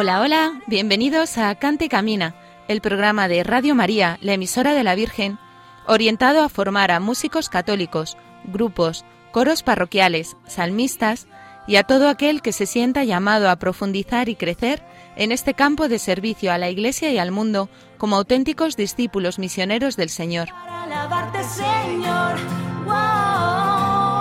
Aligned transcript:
Hola, 0.00 0.20
hola, 0.20 0.60
bienvenidos 0.68 1.38
a 1.38 1.52
Cante 1.56 1.86
y 1.86 1.88
Camina, 1.88 2.36
el 2.68 2.80
programa 2.80 3.26
de 3.26 3.42
Radio 3.42 3.74
María, 3.74 4.16
la 4.20 4.34
emisora 4.34 4.72
de 4.72 4.84
la 4.84 4.94
Virgen, 4.94 5.40
orientado 5.88 6.44
a 6.44 6.48
formar 6.48 6.92
a 6.92 7.00
músicos 7.00 7.48
católicos, 7.48 8.16
grupos, 8.44 9.04
coros 9.32 9.64
parroquiales, 9.64 10.36
salmistas 10.46 11.26
y 11.66 11.74
a 11.74 11.82
todo 11.82 12.08
aquel 12.08 12.42
que 12.42 12.52
se 12.52 12.66
sienta 12.66 13.02
llamado 13.02 13.50
a 13.50 13.56
profundizar 13.56 14.28
y 14.28 14.36
crecer 14.36 14.84
en 15.16 15.32
este 15.32 15.54
campo 15.54 15.88
de 15.88 15.98
servicio 15.98 16.52
a 16.52 16.58
la 16.58 16.70
Iglesia 16.70 17.10
y 17.10 17.18
al 17.18 17.32
mundo 17.32 17.68
como 17.96 18.14
auténticos 18.14 18.76
discípulos 18.76 19.40
misioneros 19.40 19.96
del 19.96 20.10
Señor. 20.10 20.48
Alabarte 20.68 21.42
Señor, 21.42 22.38
wow, 22.84 22.94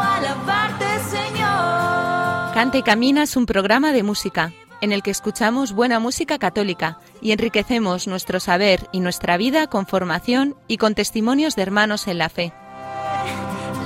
alabarte 0.01 0.85
Señor. 1.07 2.55
Cante 2.55 2.79
y 2.79 2.81
Camina 2.81 3.21
es 3.21 3.37
un 3.37 3.45
programa 3.45 3.91
de 3.91 4.01
música 4.01 4.51
en 4.81 4.91
el 4.91 5.03
que 5.03 5.11
escuchamos 5.11 5.73
buena 5.73 5.99
música 5.99 6.37
católica 6.37 6.99
y 7.21 7.31
enriquecemos 7.31 8.07
nuestro 8.07 8.39
saber 8.39 8.87
y 8.91 8.99
nuestra 8.99 9.37
vida 9.37 9.67
con 9.67 9.87
formación 9.87 10.55
y 10.67 10.77
con 10.77 10.95
testimonios 10.95 11.55
de 11.55 11.63
hermanos 11.63 12.07
en 12.07 12.17
la 12.17 12.29
fe. 12.29 12.53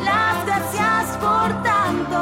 Las 0.04 0.46
gracias 0.46 1.18
por 1.18 1.64
tanto. 1.64 2.18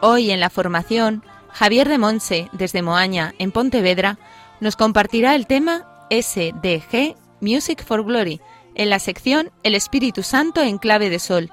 Hoy 0.00 0.30
en 0.30 0.40
la 0.40 0.50
formación, 0.50 1.24
Javier 1.52 1.88
de 1.88 1.98
Monse, 1.98 2.48
desde 2.52 2.82
Moaña, 2.82 3.34
en 3.38 3.52
Pontevedra, 3.52 4.18
nos 4.60 4.76
compartirá 4.76 5.34
el 5.34 5.46
tema 5.46 5.86
SDG 6.10 7.14
Music 7.40 7.84
for 7.84 8.04
Glory, 8.04 8.40
en 8.74 8.90
la 8.90 8.98
sección 8.98 9.50
El 9.62 9.74
Espíritu 9.74 10.22
Santo 10.22 10.62
en 10.62 10.78
clave 10.78 11.10
de 11.10 11.18
sol. 11.18 11.50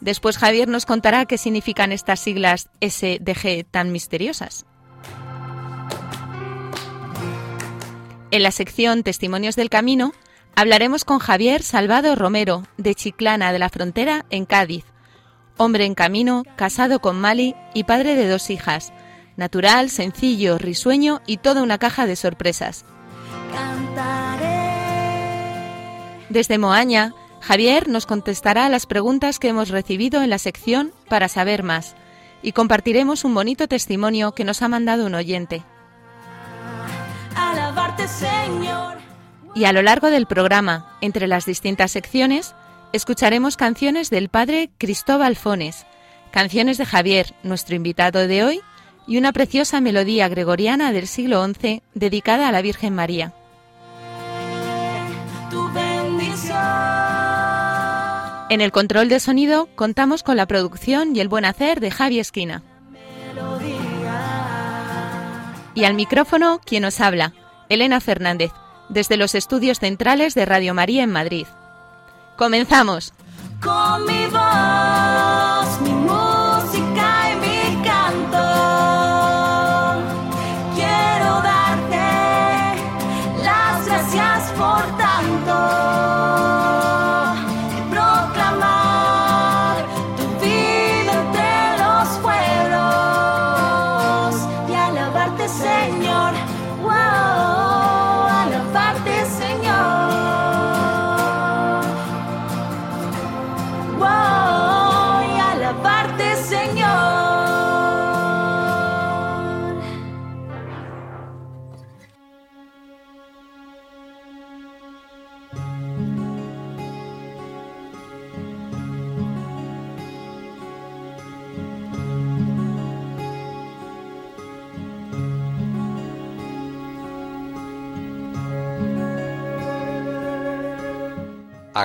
Después 0.00 0.38
Javier 0.38 0.68
nos 0.68 0.86
contará 0.86 1.26
qué 1.26 1.38
significan 1.38 1.92
estas 1.92 2.20
siglas 2.20 2.68
SDG 2.80 3.64
tan 3.70 3.92
misteriosas. 3.92 4.66
En 8.32 8.42
la 8.42 8.50
sección 8.50 9.02
Testimonios 9.02 9.56
del 9.56 9.68
Camino 9.68 10.14
hablaremos 10.56 11.04
con 11.04 11.18
Javier 11.18 11.62
Salvado 11.62 12.14
Romero, 12.14 12.62
de 12.78 12.94
Chiclana 12.94 13.52
de 13.52 13.58
la 13.58 13.68
Frontera, 13.68 14.24
en 14.30 14.46
Cádiz. 14.46 14.86
Hombre 15.58 15.84
en 15.84 15.94
camino, 15.94 16.44
casado 16.56 17.00
con 17.00 17.20
Mali 17.20 17.54
y 17.74 17.84
padre 17.84 18.14
de 18.14 18.26
dos 18.26 18.48
hijas. 18.48 18.90
Natural, 19.36 19.90
sencillo, 19.90 20.56
risueño 20.56 21.20
y 21.26 21.36
toda 21.36 21.62
una 21.62 21.76
caja 21.76 22.06
de 22.06 22.16
sorpresas. 22.16 22.86
Desde 26.30 26.56
Moaña, 26.56 27.12
Javier 27.42 27.86
nos 27.88 28.06
contestará 28.06 28.64
a 28.64 28.70
las 28.70 28.86
preguntas 28.86 29.38
que 29.38 29.48
hemos 29.48 29.68
recibido 29.68 30.22
en 30.22 30.30
la 30.30 30.38
sección 30.38 30.94
para 31.10 31.28
saber 31.28 31.62
más 31.64 31.96
y 32.40 32.52
compartiremos 32.52 33.26
un 33.26 33.34
bonito 33.34 33.68
testimonio 33.68 34.32
que 34.32 34.44
nos 34.44 34.62
ha 34.62 34.68
mandado 34.68 35.04
un 35.04 35.16
oyente. 35.16 35.62
Alabarte 37.72 38.06
Señor. 38.06 38.98
Y 39.54 39.64
a 39.64 39.72
lo 39.72 39.80
largo 39.80 40.10
del 40.10 40.26
programa, 40.26 40.94
entre 41.00 41.26
las 41.26 41.46
distintas 41.46 41.90
secciones, 41.90 42.54
escucharemos 42.92 43.56
canciones 43.56 44.10
del 44.10 44.28
padre 44.28 44.68
Cristóbal 44.76 45.36
Fones, 45.36 45.86
canciones 46.32 46.76
de 46.76 46.84
Javier, 46.84 47.34
nuestro 47.42 47.74
invitado 47.74 48.26
de 48.26 48.44
hoy, 48.44 48.60
y 49.06 49.16
una 49.16 49.32
preciosa 49.32 49.80
melodía 49.80 50.28
gregoriana 50.28 50.92
del 50.92 51.06
siglo 51.06 51.42
XI 51.46 51.82
dedicada 51.94 52.48
a 52.48 52.52
la 52.52 52.60
Virgen 52.60 52.94
María. 52.94 53.32
En 58.50 58.60
el 58.60 58.70
control 58.70 59.08
de 59.08 59.18
sonido 59.18 59.66
contamos 59.74 60.22
con 60.22 60.36
la 60.36 60.44
producción 60.44 61.16
y 61.16 61.20
el 61.20 61.28
buen 61.28 61.46
hacer 61.46 61.80
de 61.80 61.90
Javi 61.90 62.20
Esquina. 62.20 62.62
Y 65.74 65.84
al 65.84 65.94
micrófono, 65.94 66.60
quien 66.66 66.82
nos 66.82 67.00
habla, 67.00 67.32
Elena 67.72 68.00
Fernández, 68.00 68.52
desde 68.88 69.16
los 69.16 69.34
estudios 69.34 69.78
centrales 69.78 70.34
de 70.34 70.44
Radio 70.44 70.74
María 70.74 71.02
en 71.02 71.10
Madrid. 71.10 71.46
¡Comenzamos! 72.36 73.12
Con 73.62 74.06
mi 74.06 74.26
voz, 74.26 75.80
mi 75.80 75.90
música 75.90 76.41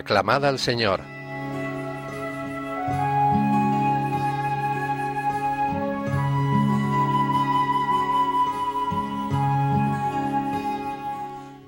Aclamad 0.07 0.45
al 0.45 0.57
Señor. 0.57 1.01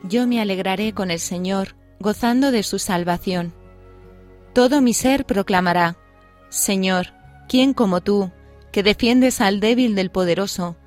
Yo 0.03 0.25
me 0.25 0.39
alegraré 0.39 0.93
con 0.93 1.11
el 1.11 1.19
Señor, 1.19 1.75
gozando 1.99 2.51
de 2.51 2.63
su 2.63 2.79
salvación. 2.79 3.53
Todo 4.53 4.79
mi 4.79 4.93
ser 4.93 5.25
proclamará, 5.25 5.97
Señor, 6.47 7.07
¿quién 7.49 7.73
como 7.73 7.99
tú, 7.99 8.31
que 8.71 8.83
defiendes 8.83 9.41
al 9.41 9.59
débil 9.59 9.95
del 9.95 10.11
poderoso, 10.11 10.77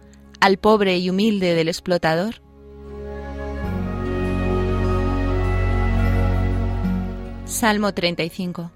al 0.41 0.57
pobre 0.57 0.97
y 0.97 1.11
humilde 1.11 1.53
del 1.53 1.69
explotador? 1.69 2.37
Salmo 7.45 7.93
35 7.93 8.71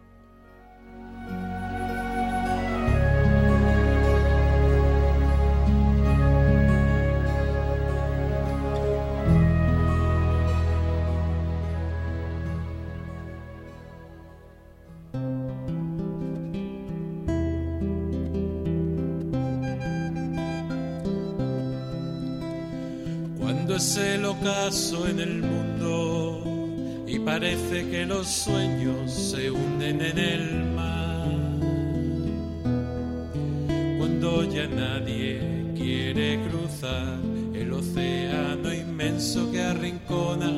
Cuando 23.39 23.77
es 23.77 23.97
el 23.97 24.25
ocaso 24.25 25.07
en 25.07 25.21
el 25.21 25.43
parece 27.39 27.87
que 27.91 28.07
los 28.07 28.27
sueños 28.27 29.13
se 29.13 29.51
hunden 29.51 30.01
en 30.01 30.19
el 30.19 30.65
mar. 30.75 31.29
Cuando 33.99 34.43
ya 34.45 34.67
nadie 34.67 35.67
quiere 35.77 36.41
cruzar 36.49 37.19
el 37.53 37.75
océano 37.75 38.73
inmenso 38.73 39.53
que 39.53 39.61
arrincona 39.61 40.49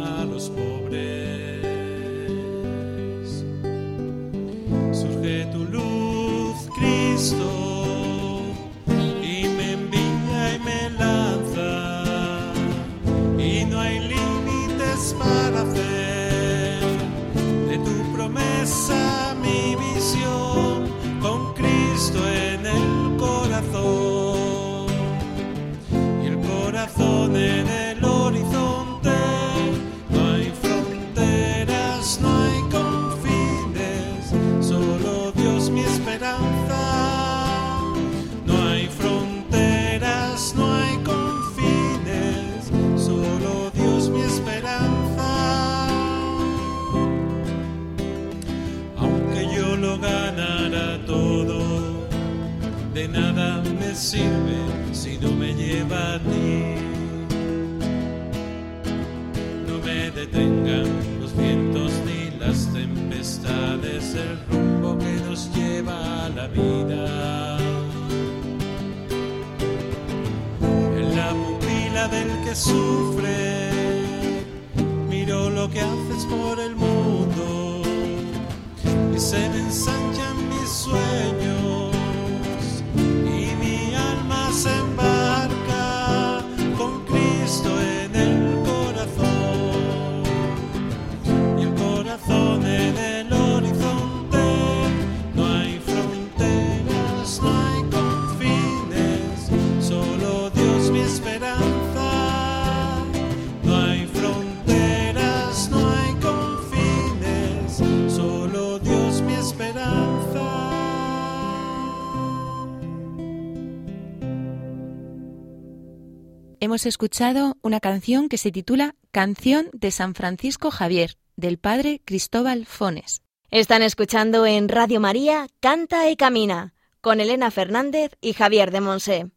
Hemos 116.68 116.84
escuchado 116.84 117.56
una 117.62 117.80
canción 117.80 118.28
que 118.28 118.36
se 118.36 118.52
titula 118.52 118.94
Canción 119.10 119.70
de 119.72 119.90
San 119.90 120.14
Francisco 120.14 120.70
Javier, 120.70 121.16
del 121.34 121.56
padre 121.56 122.02
Cristóbal 122.04 122.66
Fones. 122.66 123.22
Están 123.50 123.80
escuchando 123.80 124.44
en 124.44 124.68
Radio 124.68 125.00
María 125.00 125.46
Canta 125.60 126.10
y 126.10 126.16
Camina 126.16 126.74
con 127.00 127.20
Elena 127.20 127.50
Fernández 127.50 128.10
y 128.20 128.34
Javier 128.34 128.70
de 128.70 128.80
Monse. 128.82 129.30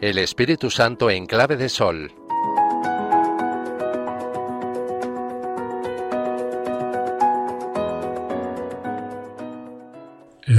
El 0.00 0.18
Espíritu 0.18 0.68
Santo 0.72 1.10
en 1.10 1.26
clave 1.26 1.56
de 1.56 1.68
sol. 1.68 2.25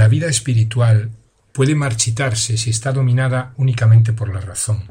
La 0.08 0.12
vida 0.12 0.28
espiritual 0.28 1.10
puede 1.52 1.74
marchitarse 1.74 2.56
si 2.56 2.70
está 2.70 2.92
dominada 2.92 3.52
únicamente 3.58 4.14
por 4.14 4.32
la 4.32 4.40
razón. 4.40 4.90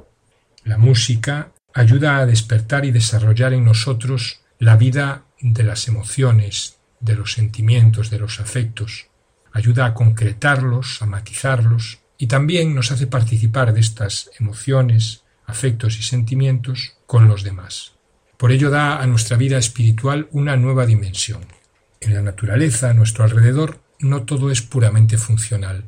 La 0.63 0.77
música 0.77 1.53
ayuda 1.73 2.19
a 2.19 2.27
despertar 2.27 2.85
y 2.85 2.91
desarrollar 2.91 3.53
en 3.53 3.65
nosotros 3.65 4.41
la 4.59 4.77
vida 4.77 5.23
de 5.41 5.63
las 5.63 5.87
emociones, 5.87 6.77
de 6.99 7.15
los 7.15 7.33
sentimientos, 7.33 8.11
de 8.11 8.19
los 8.19 8.39
afectos. 8.39 9.07
Ayuda 9.53 9.87
a 9.87 9.95
concretarlos, 9.95 11.01
a 11.01 11.07
matizarlos 11.07 11.97
y 12.19 12.27
también 12.27 12.75
nos 12.75 12.91
hace 12.91 13.07
participar 13.07 13.73
de 13.73 13.79
estas 13.79 14.29
emociones, 14.39 15.23
afectos 15.47 15.97
y 15.97 16.03
sentimientos 16.03 16.93
con 17.07 17.27
los 17.27 17.41
demás. 17.41 17.93
Por 18.37 18.51
ello 18.51 18.69
da 18.69 19.01
a 19.01 19.07
nuestra 19.07 19.35
vida 19.35 19.57
espiritual 19.57 20.27
una 20.29 20.57
nueva 20.57 20.85
dimensión. 20.85 21.41
En 22.01 22.13
la 22.13 22.21
naturaleza, 22.21 22.91
a 22.91 22.93
nuestro 22.93 23.23
alrededor, 23.23 23.81
no 23.99 24.23
todo 24.23 24.51
es 24.51 24.61
puramente 24.61 25.17
funcional. 25.17 25.85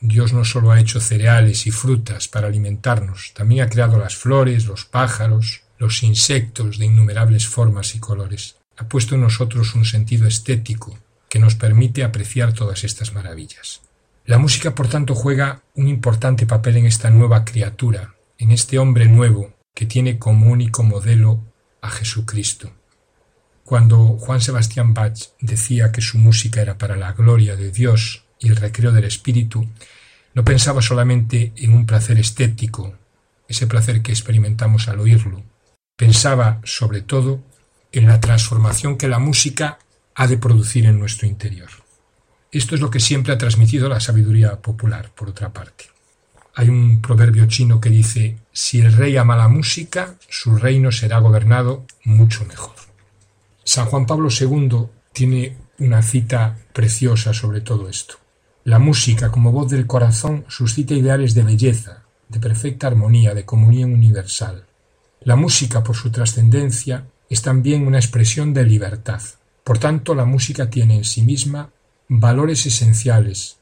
Dios 0.00 0.32
no 0.32 0.44
solo 0.44 0.70
ha 0.70 0.80
hecho 0.80 1.00
cereales 1.00 1.66
y 1.66 1.70
frutas 1.70 2.28
para 2.28 2.46
alimentarnos, 2.46 3.32
también 3.34 3.64
ha 3.64 3.68
creado 3.68 3.98
las 3.98 4.16
flores, 4.16 4.66
los 4.66 4.84
pájaros, 4.84 5.62
los 5.78 6.02
insectos 6.02 6.78
de 6.78 6.86
innumerables 6.86 7.48
formas 7.48 7.94
y 7.94 7.98
colores. 7.98 8.56
Ha 8.76 8.88
puesto 8.88 9.16
en 9.16 9.22
nosotros 9.22 9.74
un 9.74 9.84
sentido 9.84 10.26
estético 10.26 10.98
que 11.28 11.40
nos 11.40 11.56
permite 11.56 12.04
apreciar 12.04 12.52
todas 12.52 12.84
estas 12.84 13.12
maravillas. 13.12 13.80
La 14.24 14.38
música, 14.38 14.74
por 14.74 14.88
tanto, 14.88 15.14
juega 15.14 15.62
un 15.74 15.88
importante 15.88 16.46
papel 16.46 16.76
en 16.76 16.86
esta 16.86 17.10
nueva 17.10 17.44
criatura, 17.44 18.14
en 18.38 18.52
este 18.52 18.78
hombre 18.78 19.06
nuevo 19.06 19.54
que 19.74 19.86
tiene 19.86 20.18
como 20.18 20.50
único 20.50 20.82
modelo 20.82 21.44
a 21.80 21.90
Jesucristo. 21.90 22.72
Cuando 23.68 24.16
Juan 24.16 24.40
Sebastián 24.40 24.94
Bach 24.94 25.18
decía 25.42 25.92
que 25.92 26.00
su 26.00 26.16
música 26.16 26.62
era 26.62 26.78
para 26.78 26.96
la 26.96 27.12
gloria 27.12 27.54
de 27.54 27.70
Dios 27.70 28.24
y 28.38 28.48
el 28.48 28.56
recreo 28.56 28.92
del 28.92 29.04
espíritu, 29.04 29.68
no 30.32 30.42
pensaba 30.42 30.80
solamente 30.80 31.52
en 31.54 31.74
un 31.74 31.84
placer 31.84 32.18
estético, 32.18 32.94
ese 33.46 33.66
placer 33.66 34.00
que 34.00 34.10
experimentamos 34.10 34.88
al 34.88 35.00
oírlo. 35.00 35.42
Pensaba, 35.98 36.62
sobre 36.64 37.02
todo, 37.02 37.42
en 37.92 38.06
la 38.06 38.20
transformación 38.20 38.96
que 38.96 39.06
la 39.06 39.18
música 39.18 39.78
ha 40.14 40.26
de 40.26 40.38
producir 40.38 40.86
en 40.86 40.98
nuestro 40.98 41.28
interior. 41.28 41.68
Esto 42.50 42.74
es 42.74 42.80
lo 42.80 42.90
que 42.90 43.00
siempre 43.00 43.34
ha 43.34 43.38
transmitido 43.38 43.90
la 43.90 44.00
sabiduría 44.00 44.62
popular, 44.62 45.10
por 45.14 45.28
otra 45.28 45.52
parte. 45.52 45.84
Hay 46.54 46.70
un 46.70 47.02
proverbio 47.02 47.44
chino 47.44 47.82
que 47.82 47.90
dice, 47.90 48.38
si 48.50 48.80
el 48.80 48.94
rey 48.94 49.18
ama 49.18 49.36
la 49.36 49.48
música, 49.48 50.14
su 50.30 50.56
reino 50.56 50.90
será 50.90 51.18
gobernado 51.18 51.84
mucho 52.02 52.46
mejor. 52.46 52.87
San 53.68 53.84
Juan 53.84 54.06
Pablo 54.06 54.30
II 54.30 54.86
tiene 55.12 55.58
una 55.78 56.00
cita 56.00 56.56
preciosa 56.72 57.34
sobre 57.34 57.60
todo 57.60 57.90
esto. 57.90 58.14
La 58.64 58.78
música 58.78 59.30
como 59.30 59.52
voz 59.52 59.70
del 59.70 59.86
corazón 59.86 60.46
suscita 60.48 60.94
ideales 60.94 61.34
de 61.34 61.42
belleza, 61.42 62.04
de 62.30 62.40
perfecta 62.40 62.86
armonía, 62.86 63.34
de 63.34 63.44
comunión 63.44 63.92
universal. 63.92 64.64
La 65.20 65.36
música, 65.36 65.84
por 65.84 65.96
su 65.96 66.10
trascendencia, 66.10 67.08
es 67.28 67.42
también 67.42 67.86
una 67.86 67.98
expresión 67.98 68.54
de 68.54 68.64
libertad. 68.64 69.20
Por 69.64 69.76
tanto, 69.76 70.14
la 70.14 70.24
música 70.24 70.70
tiene 70.70 70.96
en 70.96 71.04
sí 71.04 71.20
misma 71.20 71.68
valores 72.08 72.64
esenciales 72.64 73.58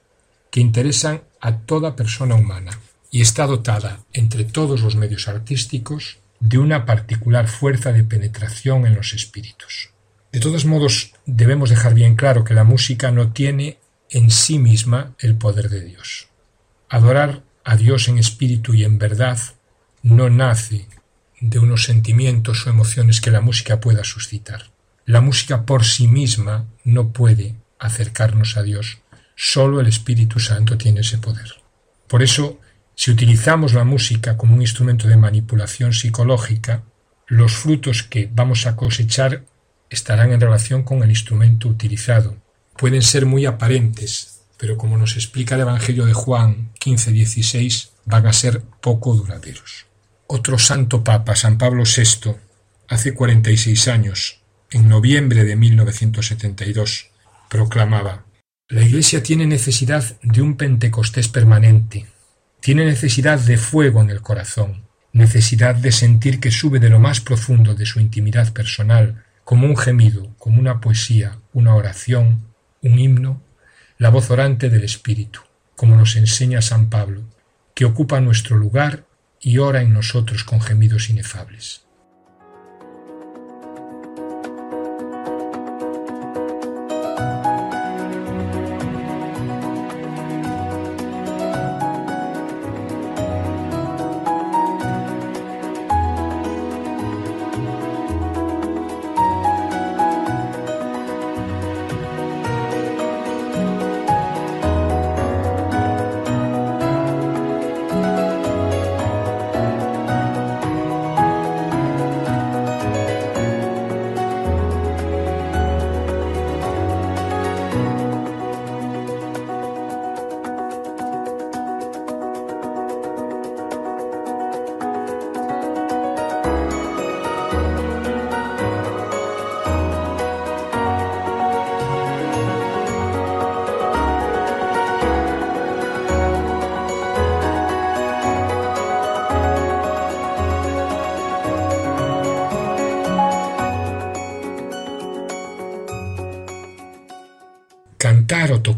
que 0.52 0.60
interesan 0.60 1.22
a 1.40 1.58
toda 1.58 1.96
persona 1.96 2.36
humana 2.36 2.78
y 3.10 3.22
está 3.22 3.44
dotada, 3.44 4.04
entre 4.12 4.44
todos 4.44 4.82
los 4.82 4.94
medios 4.94 5.26
artísticos, 5.26 6.18
de 6.38 6.58
una 6.58 6.86
particular 6.86 7.48
fuerza 7.48 7.92
de 7.92 8.04
penetración 8.04 8.86
en 8.86 8.94
los 8.94 9.12
espíritus. 9.12 9.95
De 10.36 10.42
todos 10.42 10.66
modos, 10.66 11.14
debemos 11.24 11.70
dejar 11.70 11.94
bien 11.94 12.14
claro 12.14 12.44
que 12.44 12.52
la 12.52 12.62
música 12.62 13.10
no 13.10 13.32
tiene 13.32 13.78
en 14.10 14.30
sí 14.30 14.58
misma 14.58 15.14
el 15.18 15.34
poder 15.36 15.70
de 15.70 15.80
Dios. 15.80 16.28
Adorar 16.90 17.42
a 17.64 17.78
Dios 17.78 18.08
en 18.08 18.18
espíritu 18.18 18.74
y 18.74 18.84
en 18.84 18.98
verdad 18.98 19.38
no 20.02 20.28
nace 20.28 20.88
de 21.40 21.58
unos 21.58 21.84
sentimientos 21.84 22.66
o 22.66 22.68
emociones 22.68 23.22
que 23.22 23.30
la 23.30 23.40
música 23.40 23.80
pueda 23.80 24.04
suscitar. 24.04 24.64
La 25.06 25.22
música 25.22 25.64
por 25.64 25.86
sí 25.86 26.06
misma 26.06 26.66
no 26.84 27.14
puede 27.14 27.54
acercarnos 27.78 28.58
a 28.58 28.62
Dios. 28.62 28.98
Solo 29.36 29.80
el 29.80 29.86
Espíritu 29.86 30.38
Santo 30.38 30.76
tiene 30.76 31.00
ese 31.00 31.16
poder. 31.16 31.50
Por 32.08 32.22
eso, 32.22 32.60
si 32.94 33.10
utilizamos 33.10 33.72
la 33.72 33.84
música 33.84 34.36
como 34.36 34.54
un 34.54 34.60
instrumento 34.60 35.08
de 35.08 35.16
manipulación 35.16 35.94
psicológica, 35.94 36.82
los 37.26 37.54
frutos 37.54 38.02
que 38.02 38.28
vamos 38.30 38.66
a 38.66 38.76
cosechar 38.76 39.42
estarán 39.90 40.32
en 40.32 40.40
relación 40.40 40.82
con 40.82 41.02
el 41.02 41.10
instrumento 41.10 41.68
utilizado. 41.68 42.36
Pueden 42.76 43.02
ser 43.02 43.26
muy 43.26 43.46
aparentes, 43.46 44.40
pero 44.58 44.76
como 44.76 44.96
nos 44.96 45.16
explica 45.16 45.54
el 45.54 45.62
Evangelio 45.62 46.06
de 46.06 46.12
Juan 46.12 46.72
15-16, 46.80 47.90
van 48.04 48.26
a 48.26 48.32
ser 48.32 48.62
poco 48.80 49.14
duraderos. 49.14 49.86
Otro 50.26 50.58
santo 50.58 51.04
papa, 51.04 51.36
San 51.36 51.58
Pablo 51.58 51.84
VI, 51.84 52.34
hace 52.88 53.14
46 53.14 53.88
años, 53.88 54.40
en 54.70 54.88
noviembre 54.88 55.44
de 55.44 55.56
1972, 55.56 57.10
proclamaba 57.48 58.24
La 58.68 58.82
Iglesia 58.82 59.22
tiene 59.22 59.46
necesidad 59.46 60.18
de 60.22 60.42
un 60.42 60.56
Pentecostés 60.56 61.28
permanente, 61.28 62.06
tiene 62.60 62.84
necesidad 62.84 63.38
de 63.38 63.58
fuego 63.58 64.00
en 64.02 64.10
el 64.10 64.22
corazón, 64.22 64.86
necesidad 65.12 65.76
de 65.76 65.92
sentir 65.92 66.40
que 66.40 66.50
sube 66.50 66.80
de 66.80 66.90
lo 66.90 66.98
más 66.98 67.20
profundo 67.20 67.74
de 67.74 67.86
su 67.86 68.00
intimidad 68.00 68.52
personal, 68.52 69.24
como 69.46 69.68
un 69.68 69.76
gemido, 69.76 70.34
como 70.38 70.58
una 70.58 70.80
poesía, 70.80 71.38
una 71.52 71.76
oración, 71.76 72.48
un 72.82 72.98
himno, 72.98 73.40
la 73.96 74.08
voz 74.10 74.28
orante 74.32 74.70
del 74.70 74.82
Espíritu, 74.82 75.38
como 75.76 75.94
nos 75.94 76.16
enseña 76.16 76.60
San 76.62 76.90
Pablo, 76.90 77.22
que 77.72 77.84
ocupa 77.84 78.20
nuestro 78.20 78.56
lugar 78.56 79.04
y 79.40 79.58
ora 79.58 79.82
en 79.82 79.92
nosotros 79.92 80.42
con 80.42 80.60
gemidos 80.60 81.10
inefables. 81.10 81.85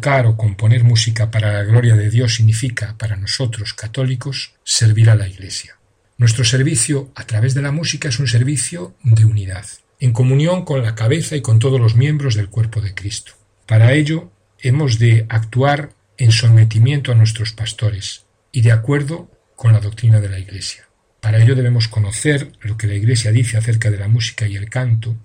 O 0.09 0.37
componer 0.37 0.85
música 0.85 1.31
para 1.31 1.53
la 1.53 1.65
gloria 1.65 1.95
de 1.95 2.09
Dios 2.09 2.37
significa, 2.37 2.97
para 2.97 3.17
nosotros 3.17 3.75
católicos, 3.75 4.55
servir 4.65 5.11
a 5.11 5.15
la 5.15 5.29
Iglesia. 5.29 5.77
Nuestro 6.17 6.45
servicio 6.45 7.13
a 7.15 7.25
través 7.27 7.53
de 7.53 7.61
la 7.61 7.73
música 7.73 8.09
es 8.09 8.19
un 8.19 8.27
servicio 8.27 8.95
de 9.03 9.27
unidad, 9.27 9.67
en 10.01 10.13
comunión 10.13 10.65
con 10.65 10.83
la 10.83 10.95
cabeza 10.95 11.37
y 11.37 11.43
con 11.43 11.59
todos 11.59 11.79
los 11.79 11.95
miembros 11.95 12.35
del 12.35 12.49
cuerpo 12.49 12.81
de 12.81 12.95
Cristo. 12.95 13.33
Para 13.67 13.93
ello, 13.93 14.33
hemos 14.61 14.99
de 14.99 15.27
actuar 15.29 15.91
en 16.17 16.33
sometimiento 16.33 17.13
a 17.13 17.15
nuestros 17.15 17.53
pastores 17.53 18.25
y 18.51 18.63
de 18.63 18.73
acuerdo 18.73 19.31
con 19.57 19.75
la 19.75 19.81
doctrina 19.81 20.21
de 20.21 20.31
la 20.31 20.39
Iglesia. 20.39 20.89
Para 21.21 21.43
ello 21.43 21.55
debemos 21.55 21.87
conocer 21.87 22.53
lo 22.63 22.79
que 22.79 22.87
la 22.87 22.95
Iglesia 22.95 23.31
dice 23.31 23.59
acerca 23.59 23.91
de 23.91 23.99
la 23.99 24.09
música 24.09 24.47
y 24.49 24.57
el 24.57 24.71
canto 24.71 25.17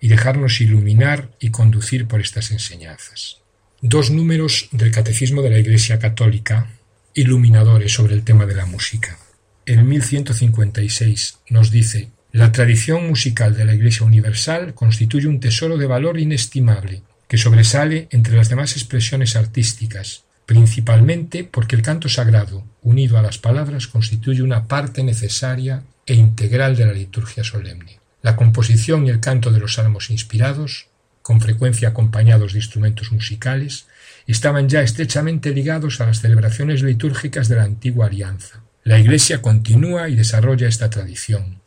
y 0.00 0.08
dejarnos 0.08 0.60
iluminar 0.60 1.30
y 1.38 1.50
conducir 1.50 2.08
por 2.08 2.20
estas 2.20 2.50
enseñanzas. 2.50 3.41
Dos 3.84 4.12
números 4.12 4.68
del 4.70 4.92
Catecismo 4.92 5.42
de 5.42 5.50
la 5.50 5.58
Iglesia 5.58 5.98
Católica 5.98 6.68
iluminadores 7.14 7.92
sobre 7.92 8.14
el 8.14 8.22
tema 8.22 8.46
de 8.46 8.54
la 8.54 8.64
música. 8.64 9.18
En 9.66 9.88
1156 9.88 11.40
nos 11.50 11.72
dice 11.72 12.10
la 12.30 12.52
tradición 12.52 13.08
musical 13.08 13.56
de 13.56 13.64
la 13.64 13.74
Iglesia 13.74 14.06
Universal 14.06 14.74
constituye 14.74 15.26
un 15.26 15.40
tesoro 15.40 15.78
de 15.78 15.86
valor 15.86 16.20
inestimable 16.20 17.02
que 17.26 17.38
sobresale 17.38 18.06
entre 18.12 18.36
las 18.36 18.48
demás 18.48 18.76
expresiones 18.76 19.34
artísticas, 19.34 20.22
principalmente 20.46 21.42
porque 21.42 21.74
el 21.74 21.82
canto 21.82 22.08
sagrado, 22.08 22.64
unido 22.82 23.18
a 23.18 23.22
las 23.22 23.38
palabras, 23.38 23.88
constituye 23.88 24.44
una 24.44 24.68
parte 24.68 25.02
necesaria 25.02 25.82
e 26.06 26.14
integral 26.14 26.76
de 26.76 26.86
la 26.86 26.92
liturgia 26.92 27.42
solemne. 27.42 27.98
La 28.22 28.36
composición 28.36 29.08
y 29.08 29.10
el 29.10 29.18
canto 29.18 29.50
de 29.50 29.58
los 29.58 29.74
salmos 29.74 30.08
inspirados, 30.10 30.86
con 31.22 31.40
frecuencia 31.40 31.88
acompañados 31.88 32.52
de 32.52 32.58
instrumentos 32.58 33.12
musicales, 33.12 33.86
estaban 34.26 34.68
ya 34.68 34.82
estrechamente 34.82 35.50
ligados 35.50 36.00
a 36.00 36.06
las 36.06 36.20
celebraciones 36.20 36.82
litúrgicas 36.82 37.48
de 37.48 37.56
la 37.56 37.64
antigua 37.64 38.06
alianza. 38.06 38.62
La 38.84 38.98
Iglesia 38.98 39.40
continúa 39.40 40.08
y 40.08 40.16
desarrolla 40.16 40.68
esta 40.68 40.90
tradición. 40.90 41.60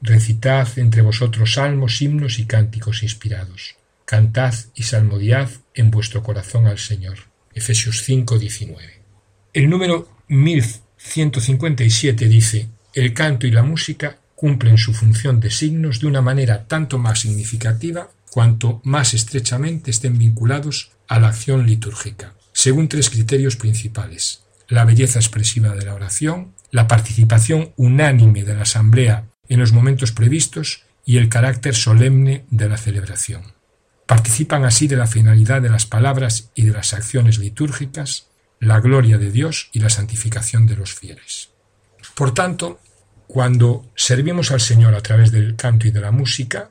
Recitad 0.00 0.66
entre 0.76 1.02
vosotros 1.02 1.54
salmos, 1.54 2.00
himnos 2.00 2.38
y 2.38 2.46
cánticos 2.46 3.02
inspirados. 3.02 3.76
Cantad 4.04 4.54
y 4.74 4.82
salmodiad 4.84 5.50
en 5.74 5.90
vuestro 5.90 6.22
corazón 6.22 6.66
al 6.66 6.78
Señor. 6.78 7.18
Efesios 7.54 8.02
5, 8.02 8.38
19. 8.38 9.02
El 9.52 9.68
número 9.68 10.08
1157 10.28 12.26
dice, 12.26 12.68
el 12.94 13.12
canto 13.12 13.46
y 13.46 13.50
la 13.50 13.62
música 13.62 14.18
cumplen 14.34 14.78
su 14.78 14.92
función 14.92 15.40
de 15.40 15.50
signos 15.50 16.00
de 16.00 16.06
una 16.06 16.20
manera 16.20 16.66
tanto 16.66 16.98
más 16.98 17.20
significativa 17.20 18.10
cuanto 18.32 18.80
más 18.82 19.12
estrechamente 19.12 19.90
estén 19.90 20.16
vinculados 20.16 20.92
a 21.06 21.20
la 21.20 21.28
acción 21.28 21.66
litúrgica, 21.66 22.34
según 22.52 22.88
tres 22.88 23.10
criterios 23.10 23.56
principales 23.56 24.42
la 24.72 24.86
belleza 24.86 25.18
expresiva 25.18 25.74
de 25.74 25.84
la 25.84 25.94
oración, 25.94 26.54
la 26.70 26.88
participación 26.88 27.74
unánime 27.76 28.42
de 28.42 28.54
la 28.54 28.62
asamblea 28.62 29.26
en 29.48 29.60
los 29.60 29.72
momentos 29.72 30.12
previstos 30.12 30.84
y 31.04 31.18
el 31.18 31.28
carácter 31.28 31.74
solemne 31.74 32.46
de 32.50 32.70
la 32.70 32.78
celebración. 32.78 33.52
Participan 34.06 34.64
así 34.64 34.88
de 34.88 34.96
la 34.96 35.06
finalidad 35.06 35.60
de 35.60 35.68
las 35.68 35.84
palabras 35.84 36.50
y 36.54 36.62
de 36.62 36.72
las 36.72 36.94
acciones 36.94 37.38
litúrgicas, 37.38 38.28
la 38.60 38.80
gloria 38.80 39.18
de 39.18 39.30
Dios 39.30 39.68
y 39.74 39.80
la 39.80 39.90
santificación 39.90 40.66
de 40.66 40.76
los 40.76 40.94
fieles. 40.94 41.50
Por 42.14 42.32
tanto, 42.32 42.80
cuando 43.26 43.90
servimos 43.94 44.52
al 44.52 44.60
Señor 44.62 44.94
a 44.94 45.02
través 45.02 45.32
del 45.32 45.54
canto 45.54 45.86
y 45.86 45.90
de 45.90 46.00
la 46.00 46.12
música, 46.12 46.70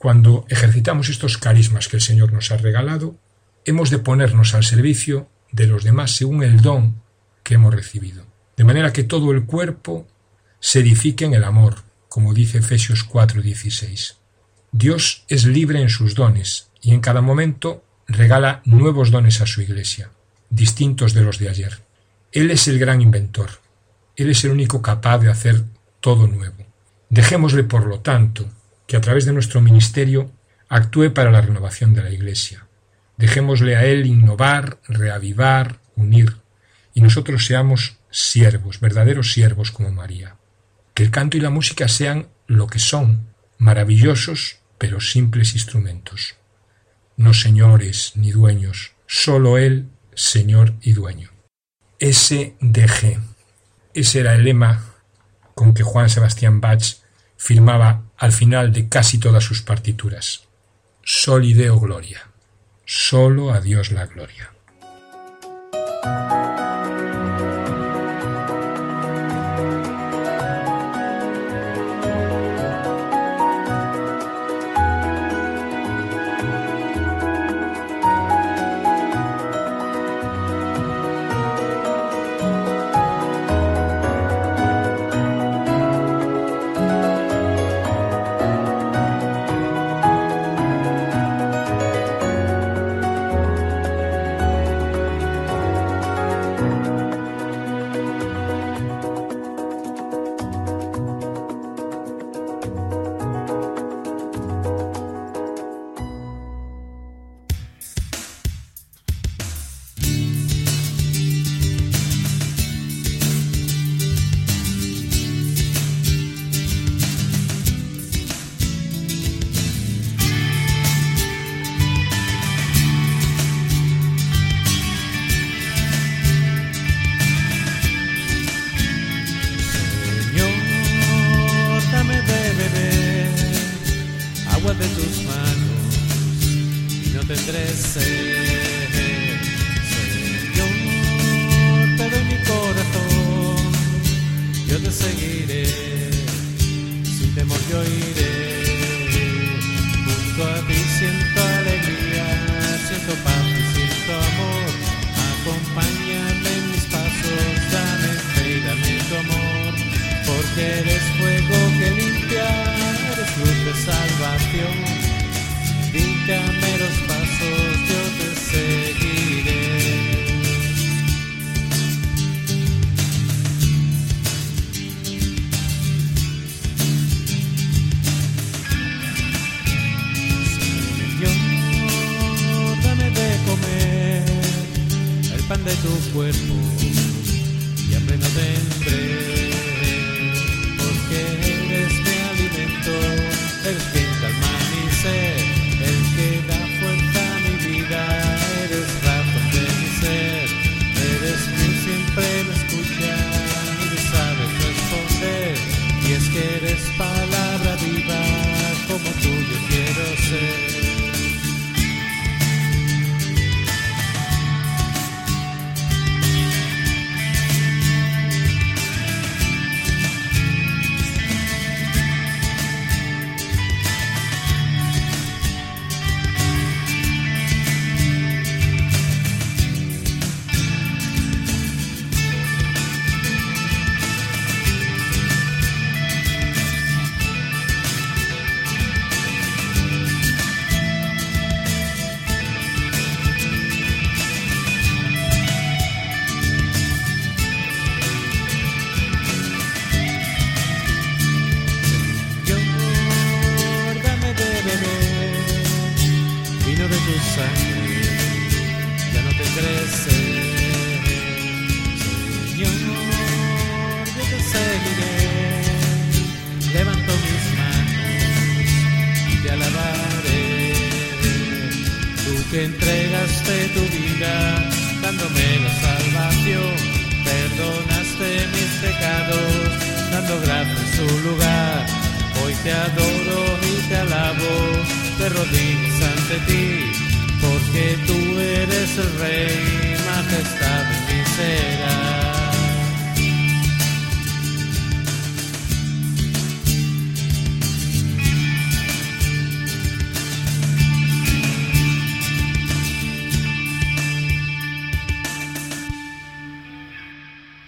cuando 0.00 0.46
ejercitamos 0.48 1.10
estos 1.10 1.36
carismas 1.36 1.88
que 1.88 1.98
el 1.98 2.00
Señor 2.00 2.32
nos 2.32 2.50
ha 2.50 2.56
regalado, 2.56 3.18
hemos 3.66 3.90
de 3.90 3.98
ponernos 3.98 4.54
al 4.54 4.64
servicio 4.64 5.28
de 5.52 5.66
los 5.66 5.84
demás 5.84 6.12
según 6.12 6.42
el 6.42 6.62
don 6.62 7.02
que 7.42 7.56
hemos 7.56 7.74
recibido, 7.74 8.24
de 8.56 8.64
manera 8.64 8.94
que 8.94 9.04
todo 9.04 9.30
el 9.30 9.44
cuerpo 9.44 10.08
se 10.58 10.80
edifique 10.80 11.26
en 11.26 11.34
el 11.34 11.44
amor, 11.44 11.82
como 12.08 12.32
dice 12.32 12.60
Efesios 12.60 13.06
4:16. 13.06 14.16
Dios 14.72 15.26
es 15.28 15.44
libre 15.44 15.82
en 15.82 15.90
sus 15.90 16.14
dones 16.14 16.70
y 16.80 16.94
en 16.94 17.00
cada 17.00 17.20
momento 17.20 17.84
regala 18.08 18.62
nuevos 18.64 19.10
dones 19.10 19.42
a 19.42 19.46
su 19.46 19.60
iglesia, 19.60 20.12
distintos 20.48 21.12
de 21.12 21.20
los 21.20 21.38
de 21.38 21.50
ayer. 21.50 21.82
Él 22.32 22.50
es 22.50 22.68
el 22.68 22.78
gran 22.78 23.02
inventor, 23.02 23.50
Él 24.16 24.30
es 24.30 24.44
el 24.44 24.52
único 24.52 24.80
capaz 24.80 25.18
de 25.18 25.30
hacer 25.30 25.62
todo 26.00 26.26
nuevo. 26.26 26.64
Dejémosle, 27.10 27.64
por 27.64 27.84
lo 27.84 28.00
tanto, 28.00 28.48
que 28.90 28.96
a 28.96 29.00
través 29.00 29.24
de 29.24 29.32
nuestro 29.32 29.60
ministerio 29.60 30.32
actúe 30.68 31.14
para 31.14 31.30
la 31.30 31.40
renovación 31.40 31.94
de 31.94 32.02
la 32.02 32.10
iglesia, 32.10 32.66
Dejémosle 33.16 33.76
a 33.76 33.84
Él 33.84 34.04
innovar, 34.04 34.80
reavivar, 34.88 35.78
unir, 35.94 36.38
y 36.92 37.00
nosotros 37.02 37.46
seamos 37.46 37.98
siervos, 38.10 38.80
verdaderos 38.80 39.32
siervos 39.32 39.70
como 39.70 39.92
María. 39.92 40.38
Que 40.92 41.04
el 41.04 41.12
canto 41.12 41.36
y 41.36 41.40
la 41.40 41.50
música 41.50 41.86
sean 41.86 42.26
lo 42.48 42.66
que 42.66 42.80
son, 42.80 43.28
maravillosos 43.58 44.60
pero 44.76 45.00
simples 45.00 45.52
instrumentos. 45.52 46.34
No 47.16 47.32
señores 47.32 48.12
ni 48.16 48.32
dueños, 48.32 48.94
solo 49.06 49.56
Él, 49.56 49.86
Señor 50.14 50.72
y 50.82 50.94
dueño. 50.94 51.30
SDG. 52.00 53.20
Ese 53.94 54.18
era 54.18 54.34
el 54.34 54.42
lema 54.42 54.82
con 55.54 55.74
que 55.74 55.84
Juan 55.84 56.10
Sebastián 56.10 56.60
Bach 56.60 57.00
firmaba 57.40 58.02
al 58.18 58.32
final 58.32 58.70
de 58.70 58.90
casi 58.90 59.18
todas 59.18 59.42
sus 59.42 59.62
partituras. 59.62 60.46
Solideo 61.02 61.80
Gloria. 61.80 62.28
Solo 62.84 63.50
a 63.50 63.62
Dios 63.62 63.92
la 63.92 64.04
gloria. 64.04 64.50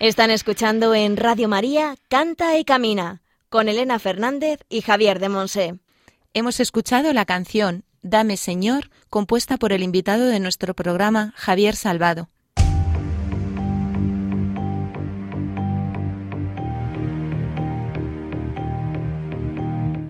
Están 0.02 0.32
escuchando 0.32 0.96
en 0.96 1.16
Radio 1.16 1.46
María 1.46 1.94
Canta 2.08 2.58
y 2.58 2.64
Camina 2.64 3.22
con 3.48 3.68
Elena 3.68 4.00
Fernández 4.00 4.58
y 4.68 4.80
Javier 4.80 5.20
de 5.20 5.28
Monse. 5.28 5.78
Hemos 6.34 6.58
escuchado 6.58 7.12
la 7.12 7.24
canción 7.24 7.84
Dame 8.02 8.36
Señor, 8.36 8.90
compuesta 9.10 9.58
por 9.58 9.72
el 9.72 9.84
invitado 9.84 10.26
de 10.26 10.40
nuestro 10.40 10.74
programa, 10.74 11.32
Javier 11.36 11.76
Salvado. 11.76 12.30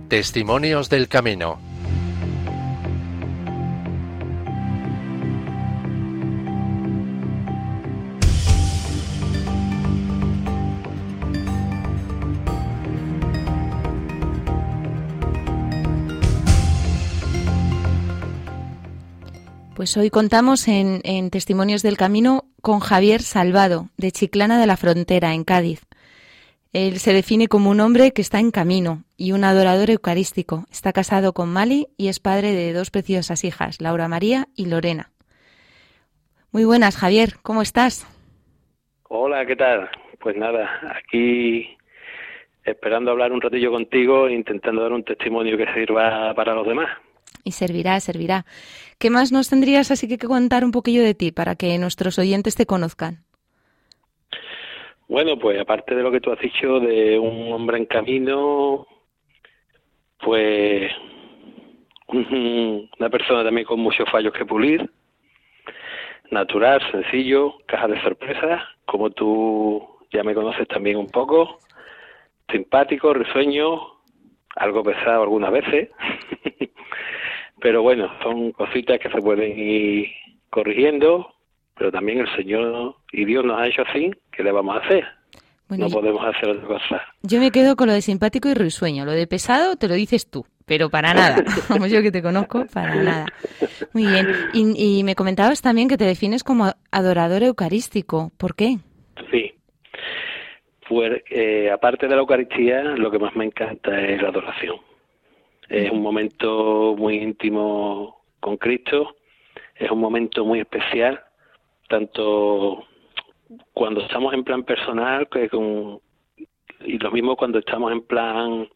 Testimonios 0.09 0.89
del 0.89 1.09
Camino. 1.09 1.72
Pues 19.83 19.97
hoy 19.97 20.11
contamos 20.11 20.69
en, 20.69 21.01
en 21.03 21.29
Testimonios 21.31 21.83
del 21.83 21.97
Camino 21.97 22.45
con 22.61 22.79
Javier 22.79 23.21
Salvado, 23.21 23.89
de 23.97 24.13
Chiclana 24.13 24.61
de 24.61 24.69
la 24.69 24.77
Frontera, 24.77 25.35
en 25.35 25.43
Cádiz. 25.43 25.83
Él 26.73 26.99
se 26.99 27.13
define 27.13 27.49
como 27.49 27.69
un 27.69 27.81
hombre 27.81 28.13
que 28.13 28.23
está 28.23 28.39
en 28.39 28.53
camino 28.53 29.03
y 29.17 29.33
un 29.33 29.43
adorador 29.43 29.91
eucarístico. 29.91 30.67
Está 30.71 30.93
casado 30.93 31.33
con 31.33 31.53
Mali 31.53 31.89
y 31.97 32.07
es 32.07 32.21
padre 32.21 32.53
de 32.53 32.73
dos 32.73 32.93
preciosas 32.93 33.43
hijas, 33.43 33.81
Laura 33.81 34.07
María 34.07 34.47
y 34.55 34.67
Lorena. 34.67 35.11
Muy 36.53 36.65
buenas, 36.65 36.97
Javier, 36.97 37.31
¿cómo 37.43 37.61
estás? 37.61 38.07
Hola, 39.09 39.45
¿qué 39.47 39.57
tal? 39.57 39.91
Pues 40.21 40.37
nada, 40.37 40.71
aquí 40.95 41.77
esperando 42.65 43.11
hablar 43.11 43.33
un 43.33 43.41
ratillo 43.41 43.73
contigo 43.73 44.29
e 44.29 44.35
intentando 44.35 44.83
dar 44.83 44.93
un 44.93 45.03
testimonio 45.03 45.57
que 45.57 45.67
sirva 45.75 46.33
para 46.37 46.55
los 46.55 46.69
demás. 46.69 46.89
Y 47.45 47.51
servirá, 47.51 47.99
servirá. 47.99 48.45
¿Qué 49.03 49.11
más 49.11 49.33
nos 49.33 49.51
tendrías 49.51 49.91
así 49.91 50.07
que 50.07 50.17
contar 50.17 50.65
un 50.65 50.71
poquillo 50.71 51.03
de 51.03 51.13
ti 51.13 51.33
para 51.33 51.57
que 51.57 51.77
nuestros 51.77 52.21
oyentes 52.21 52.55
te 52.55 52.67
conozcan? 52.67 53.25
Bueno, 55.09 55.37
pues 55.41 55.61
aparte 55.61 55.97
de 55.97 56.05
lo 56.05 56.13
que 56.13 56.21
tú 56.21 56.31
has 56.31 56.39
dicho 56.39 56.79
de 56.79 57.19
un 57.19 57.53
hombre 57.53 57.79
en 57.79 57.87
camino, 57.87 58.87
pues 60.21 60.89
una 62.07 63.11
persona 63.11 63.43
también 63.43 63.67
con 63.67 63.81
muchos 63.81 64.09
fallos 64.09 64.33
que 64.35 64.45
pulir, 64.45 64.89
natural, 66.31 66.81
sencillo, 66.93 67.55
caja 67.67 67.89
de 67.89 68.01
sorpresas, 68.03 68.63
como 68.85 69.11
tú 69.11 69.85
ya 70.13 70.23
me 70.23 70.33
conoces 70.33 70.69
también 70.69 70.97
un 70.97 71.09
poco, 71.09 71.59
simpático, 72.53 73.13
risueño, 73.13 73.81
algo 74.55 74.85
pesado 74.85 75.25
algunas 75.25 75.51
veces, 75.51 75.89
pero 77.63 77.83
bueno, 77.83 78.11
son 78.23 78.53
cositas 78.53 78.99
que 78.99 79.09
se 79.11 79.21
pueden 79.23 79.59
ir 79.59 80.09
corrigiendo, 80.51 81.33
pero 81.77 81.91
también 81.91 82.19
el 82.19 82.37
Señor 82.37 82.97
y 83.13 83.25
Dios 83.25 83.45
nos 83.45 83.59
ha 83.61 83.67
hecho 83.69 83.83
así, 83.89 84.11
¿qué 84.33 84.43
le 84.43 84.53
vamos 84.53 84.77
a 84.77 84.85
hacer? 84.85 85.05
Bueno, 85.69 85.85
no 85.85 85.89
yo- 85.91 86.01
podemos 86.01 86.23
hacer 86.27 86.51
otra 86.51 86.67
cosa. 86.67 87.03
Yo 87.23 87.39
me 87.41 87.51
quedo 87.51 87.77
con 87.77 87.87
lo 87.87 87.95
de 87.95 88.03
simpático 88.03 88.49
y 88.51 88.55
risueño. 88.55 89.07
Lo 89.07 89.13
de 89.13 89.27
pesado 89.27 89.77
te 89.77 89.89
lo 89.89 89.95
dices 89.95 90.29
tú, 90.31 90.45
pero 90.67 90.91
para 90.91 91.15
nada. 91.15 91.37
Como 91.69 91.87
yo 91.87 92.03
que 92.03 92.11
te 92.13 92.21
conozco, 92.21 92.67
para 92.75 92.95
nada. 92.97 93.27
Muy 93.95 94.05
bien. 94.07 94.27
Y, 94.53 94.99
y 94.99 95.05
me 95.05 95.15
comentabas 95.15 95.63
también 95.63 95.89
que 95.89 95.97
te 95.97 96.05
defines 96.05 96.45
como 96.45 96.73
adorador 96.91 97.43
eucarístico. 97.43 98.33
¿Por 98.37 98.55
qué? 98.55 98.77
Sí. 99.31 99.53
Pues 100.89 101.23
eh, 101.31 101.71
aparte 101.71 102.07
de 102.07 102.15
la 102.17 102.21
Eucaristía, 102.21 102.83
lo 102.83 103.11
que 103.11 103.19
más 103.19 103.35
me 103.35 103.47
encanta 103.47 103.99
es 103.99 104.21
la 104.21 104.29
adoración. 104.29 104.77
Es 105.73 105.91
un 105.91 106.03
momento 106.03 106.95
muy 106.99 107.17
íntimo 107.17 108.25
con 108.41 108.59
Cristo, 108.59 109.17
es 109.75 109.91
un 109.91 110.01
momento 110.01 110.45
muy 110.45 110.61
especial, 110.61 111.19
tanto 111.89 112.85
cuando 113.73 114.03
estamos 114.03 114.35
en 114.35 114.45
plan 114.45 114.65
personal 114.65 115.31
que 115.31 115.49
con, 115.49 115.99
y 116.85 116.99
lo 116.99 117.11
mismo 117.11 117.37
cuando 117.37 117.59
estamos 117.59 117.91
en 117.91 118.03
plan 118.03 118.69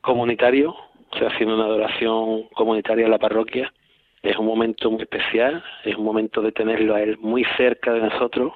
comunitario, 0.00 0.76
o 1.10 1.18
sea, 1.18 1.26
haciendo 1.26 1.56
una 1.56 1.64
adoración 1.64 2.44
comunitaria 2.50 3.06
en 3.06 3.10
la 3.10 3.18
parroquia, 3.18 3.74
es 4.22 4.36
un 4.36 4.46
momento 4.46 4.92
muy 4.92 5.02
especial, 5.02 5.64
es 5.84 5.96
un 5.96 6.04
momento 6.04 6.40
de 6.40 6.52
tenerlo 6.52 6.94
a 6.94 7.02
Él 7.02 7.18
muy 7.18 7.42
cerca 7.56 7.92
de 7.92 8.02
nosotros, 8.02 8.52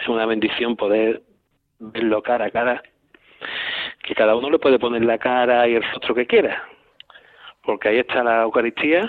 es 0.00 0.08
una 0.08 0.26
bendición 0.26 0.74
poder 0.74 1.22
verlo 1.78 2.20
cara 2.22 2.46
a 2.46 2.50
cara, 2.50 2.82
que 4.10 4.16
cada 4.16 4.34
uno 4.34 4.50
le 4.50 4.58
puede 4.58 4.80
poner 4.80 5.04
la 5.04 5.18
cara 5.18 5.68
y 5.68 5.76
el 5.76 5.84
rostro 5.84 6.16
que 6.16 6.26
quiera, 6.26 6.64
porque 7.62 7.90
ahí 7.90 7.98
está 8.00 8.24
la 8.24 8.42
Eucaristía 8.42 9.08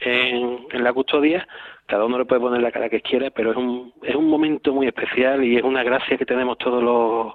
en, 0.00 0.66
la 0.82 0.92
custodia, 0.92 1.46
cada 1.86 2.04
uno 2.04 2.18
le 2.18 2.24
puede 2.24 2.40
poner 2.40 2.60
la 2.60 2.72
cara 2.72 2.88
que 2.88 3.00
quiera, 3.00 3.30
pero 3.30 3.52
es 3.52 3.56
un, 3.56 3.92
es 4.02 4.16
un 4.16 4.28
momento 4.28 4.74
muy 4.74 4.88
especial 4.88 5.44
y 5.44 5.58
es 5.58 5.62
una 5.62 5.84
gracia 5.84 6.18
que 6.18 6.26
tenemos 6.26 6.58
todos 6.58 6.82
los, 6.82 7.34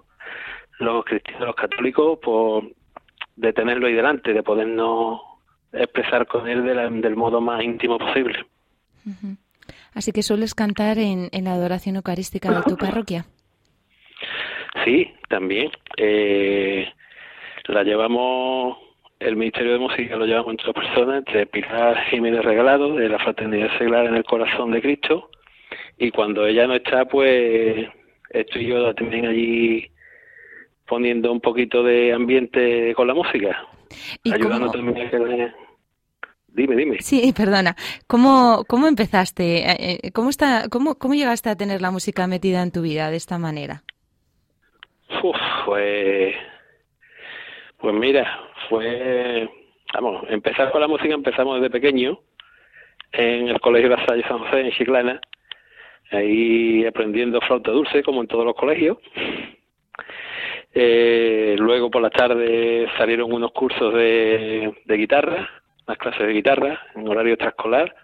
los 0.80 1.06
cristianos, 1.06 1.48
los 1.48 1.56
católicos, 1.56 2.20
por 2.22 2.66
de 3.38 3.54
tenerlo 3.54 3.88
ahí 3.88 3.94
delante, 3.94 4.34
de 4.34 4.44
podernos 4.44 5.22
expresar 5.72 6.28
con 6.28 6.46
él 6.50 6.66
de 6.66 6.74
del 6.76 7.16
modo 7.16 7.40
más 7.40 7.64
íntimo 7.64 7.98
posible. 7.98 8.46
Así 9.94 10.12
que 10.12 10.24
sueles 10.24 10.54
cantar 10.54 10.98
en, 10.98 11.30
en 11.32 11.46
la 11.46 11.54
adoración 11.54 11.96
eucarística 11.96 12.52
de 12.52 12.64
tu 12.64 12.76
parroquia. 12.76 13.24
Sí, 14.86 15.12
también. 15.28 15.72
Eh, 15.98 16.88
la 17.66 17.84
llevamos, 17.84 18.78
el 19.20 19.36
Ministerio 19.36 19.74
de 19.74 19.80
Música 19.80 20.16
lo 20.16 20.26
llevamos 20.26 20.52
entre 20.52 20.68
dos 20.68 20.76
personas, 20.76 21.18
entre 21.20 21.46
Pilar 21.48 21.98
Jiménez 22.10 22.44
Regalado, 22.44 22.96
de 22.96 23.10
la 23.10 23.20
Fraternidad 23.20 23.78
Seglar 23.78 24.06
en 24.06 24.16
el 24.16 24.24
Corazón 24.24 24.72
de 24.72 24.82
Cristo, 24.82 25.30
y 25.98 26.12
cuando 26.12 26.46
ella 26.46 26.66
no 26.68 26.76
está, 26.76 27.06
pues 27.06 27.88
estoy 28.30 28.68
yo 28.68 28.94
también 28.96 29.26
allí 29.28 29.92
poniendo 30.88 31.32
un 31.32 31.42
poquito 31.42 31.84
de 31.84 32.14
ambiente 32.14 32.94
con 32.96 33.08
la 33.08 33.14
música, 33.14 33.64
¿Y 34.24 34.34
ayudando 34.34 34.68
cómo- 34.68 34.72
también 34.72 35.08
a 35.08 35.10
que... 35.12 35.52
Dime, 36.52 36.76
dime. 36.76 36.98
Sí, 37.00 37.32
perdona. 37.38 37.76
¿Cómo, 38.08 38.64
cómo 38.68 38.88
empezaste? 38.88 39.70
Eh, 39.70 40.00
eh, 40.04 40.12
¿Cómo, 40.12 40.30
está, 40.32 40.68
cómo, 40.70 40.96
¿Cómo 40.96 41.14
llegaste 41.14 41.48
a 41.50 41.56
tener 41.56 41.80
la 41.80 41.92
música 41.92 42.26
metida 42.26 42.64
en 42.64 42.72
tu 42.72 42.82
vida 42.82 43.12
de 43.12 43.18
esta 43.18 43.38
manera? 43.38 43.84
Uf, 45.10 45.38
pues, 45.66 46.36
pues 47.78 47.96
mira, 47.96 48.40
fue, 48.70 49.50
vamos, 49.94 50.24
empezar 50.30 50.72
con 50.72 50.82
la 50.82 50.88
música 50.88 51.14
empezamos 51.14 51.56
desde 51.56 51.72
pequeño 51.72 52.20
en 53.12 53.50
el 53.50 53.60
Colegio 53.60 53.90
La 53.90 54.06
Salle 54.06 54.24
San 54.28 54.38
José 54.38 54.62
en 54.62 54.72
Chiclana, 54.72 55.20
ahí 56.12 56.86
aprendiendo 56.86 57.42
flauta 57.42 57.72
dulce 57.72 58.04
como 58.04 58.22
en 58.22 58.28
todos 58.28 58.46
los 58.46 58.56
colegios. 58.56 58.98
Eh, 60.74 61.56
luego 61.58 61.90
por 61.90 62.04
la 62.04 62.12
tarde 62.12 62.88
salieron 62.98 63.34
unos 63.34 63.52
cursos 63.52 63.94
de, 63.94 64.74
de 64.86 64.98
guitarra, 64.98 65.50
unas 65.88 65.98
clases 65.98 66.28
de 66.28 66.34
guitarra 66.34 66.80
en 66.96 67.08
horario 67.08 67.34
extraescolar. 67.34 67.96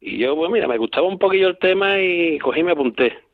Y 0.00 0.18
yo, 0.18 0.34
pues 0.34 0.50
mira, 0.50 0.66
me 0.66 0.78
gustaba 0.78 1.06
un 1.06 1.18
poquillo 1.18 1.48
el 1.48 1.58
tema 1.58 1.98
y 2.00 2.38
cogí 2.38 2.60
y 2.60 2.64
me 2.64 2.72
apunté. 2.72 3.25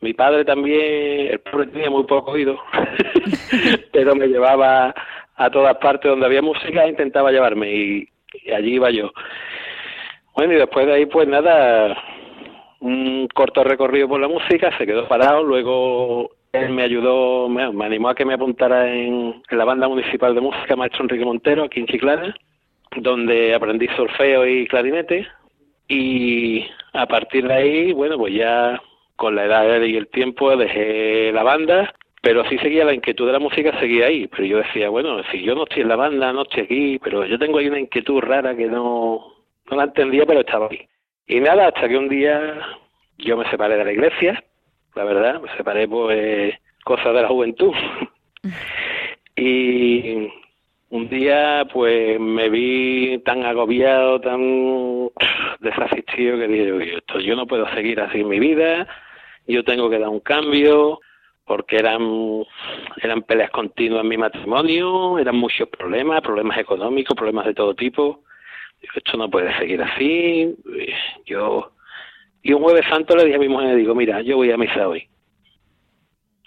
Mi 0.00 0.14
padre 0.14 0.44
también, 0.44 1.28
el 1.32 1.40
pobre 1.40 1.66
tenía 1.66 1.90
muy 1.90 2.04
poco 2.04 2.32
oído, 2.32 2.58
pero 3.92 4.14
me 4.14 4.28
llevaba 4.28 4.94
a 5.36 5.50
todas 5.50 5.76
partes 5.76 6.10
donde 6.10 6.24
había 6.24 6.40
música, 6.40 6.86
intentaba 6.86 7.30
llevarme 7.30 7.70
y, 7.70 8.08
allí 8.54 8.74
iba 8.74 8.90
yo. 8.90 9.10
Bueno, 10.34 10.54
y 10.54 10.56
después 10.56 10.86
de 10.86 10.94
ahí, 10.94 11.06
pues 11.06 11.28
nada, 11.28 11.96
un 12.80 13.28
corto 13.34 13.62
recorrido 13.62 14.08
por 14.08 14.20
la 14.20 14.28
música, 14.28 14.76
se 14.78 14.86
quedó 14.86 15.06
parado, 15.06 15.42
luego 15.42 16.30
él 16.52 16.70
me 16.70 16.82
ayudó, 16.82 17.48
me, 17.50 17.62
animó 17.84 18.08
a 18.08 18.14
que 18.14 18.24
me 18.24 18.34
apuntara 18.34 18.90
en 18.90 19.42
la 19.50 19.64
banda 19.66 19.86
municipal 19.86 20.34
de 20.34 20.40
música 20.40 20.76
Maestro 20.76 21.02
Enrique 21.02 21.26
Montero, 21.26 21.64
aquí 21.64 21.80
en 21.80 21.86
Chiclana, 21.86 22.34
donde 22.96 23.54
aprendí 23.54 23.86
solfeo 23.96 24.46
y 24.46 24.66
clarinete, 24.66 25.26
y 25.88 26.64
a 26.94 27.04
partir 27.06 27.46
de 27.46 27.54
ahí, 27.54 27.92
bueno, 27.92 28.16
pues 28.16 28.32
ya 28.32 28.80
con 29.20 29.36
la 29.36 29.44
edad 29.44 29.82
y 29.82 29.98
el 29.98 30.08
tiempo 30.08 30.56
dejé 30.56 31.30
la 31.30 31.42
banda, 31.42 31.94
pero 32.22 32.42
sí 32.48 32.56
seguía 32.56 32.86
la 32.86 32.94
inquietud 32.94 33.26
de 33.26 33.34
la 33.34 33.38
música, 33.38 33.78
seguía 33.78 34.06
ahí. 34.06 34.26
Pero 34.28 34.44
yo 34.44 34.56
decía, 34.56 34.88
bueno, 34.88 35.22
si 35.30 35.42
yo 35.42 35.54
no 35.54 35.64
estoy 35.64 35.82
en 35.82 35.88
la 35.88 35.96
banda, 35.96 36.32
no 36.32 36.44
estoy 36.44 36.62
aquí, 36.62 36.98
pero 37.04 37.26
yo 37.26 37.38
tengo 37.38 37.58
ahí 37.58 37.68
una 37.68 37.80
inquietud 37.80 38.18
rara 38.20 38.56
que 38.56 38.66
no, 38.66 39.22
no 39.70 39.76
la 39.76 39.84
entendía, 39.84 40.24
pero 40.24 40.40
estaba 40.40 40.68
ahí. 40.70 40.88
Y 41.26 41.38
nada, 41.38 41.66
hasta 41.66 41.86
que 41.86 41.98
un 41.98 42.08
día 42.08 42.60
yo 43.18 43.36
me 43.36 43.48
separé 43.50 43.76
de 43.76 43.84
la 43.84 43.92
iglesia, 43.92 44.42
la 44.94 45.04
verdad, 45.04 45.38
me 45.38 45.54
separé 45.54 45.86
pues 45.86 46.54
cosas 46.82 47.12
de 47.12 47.20
la 47.20 47.28
juventud. 47.28 47.74
y 49.36 50.28
un 50.88 51.08
día 51.10 51.66
pues 51.70 52.18
me 52.18 52.48
vi 52.48 53.18
tan 53.18 53.44
agobiado, 53.44 54.18
tan 54.18 55.10
desasistido 55.60 56.38
que 56.38 56.48
dije, 56.48 56.72
"Oye, 56.72 56.96
esto 56.96 57.20
yo 57.20 57.36
no 57.36 57.46
puedo 57.46 57.68
seguir 57.74 58.00
así 58.00 58.24
mi 58.24 58.40
vida, 58.40 58.88
yo 59.50 59.64
tengo 59.64 59.90
que 59.90 59.98
dar 59.98 60.08
un 60.08 60.20
cambio 60.20 61.00
porque 61.44 61.76
eran 61.76 62.44
eran 63.02 63.22
peleas 63.22 63.50
continuas 63.50 64.02
en 64.02 64.08
mi 64.08 64.16
matrimonio, 64.16 65.18
eran 65.18 65.36
muchos 65.36 65.68
problemas, 65.68 66.22
problemas 66.22 66.58
económicos, 66.58 67.16
problemas 67.16 67.46
de 67.46 67.54
todo 67.54 67.74
tipo. 67.74 68.22
Digo, 68.80 68.94
esto 68.96 69.16
no 69.16 69.28
puede 69.28 69.56
seguir 69.58 69.82
así. 69.82 70.54
Yo 71.26 71.72
y 72.42 72.52
un 72.52 72.62
jueves 72.62 72.86
santo 72.88 73.16
le 73.16 73.24
dije 73.24 73.36
a 73.36 73.40
mi 73.40 73.48
mujer, 73.48 73.76
digo, 73.76 73.94
mira, 73.94 74.22
yo 74.22 74.36
voy 74.36 74.50
a 74.50 74.56
misa 74.56 74.88
hoy. 74.88 75.08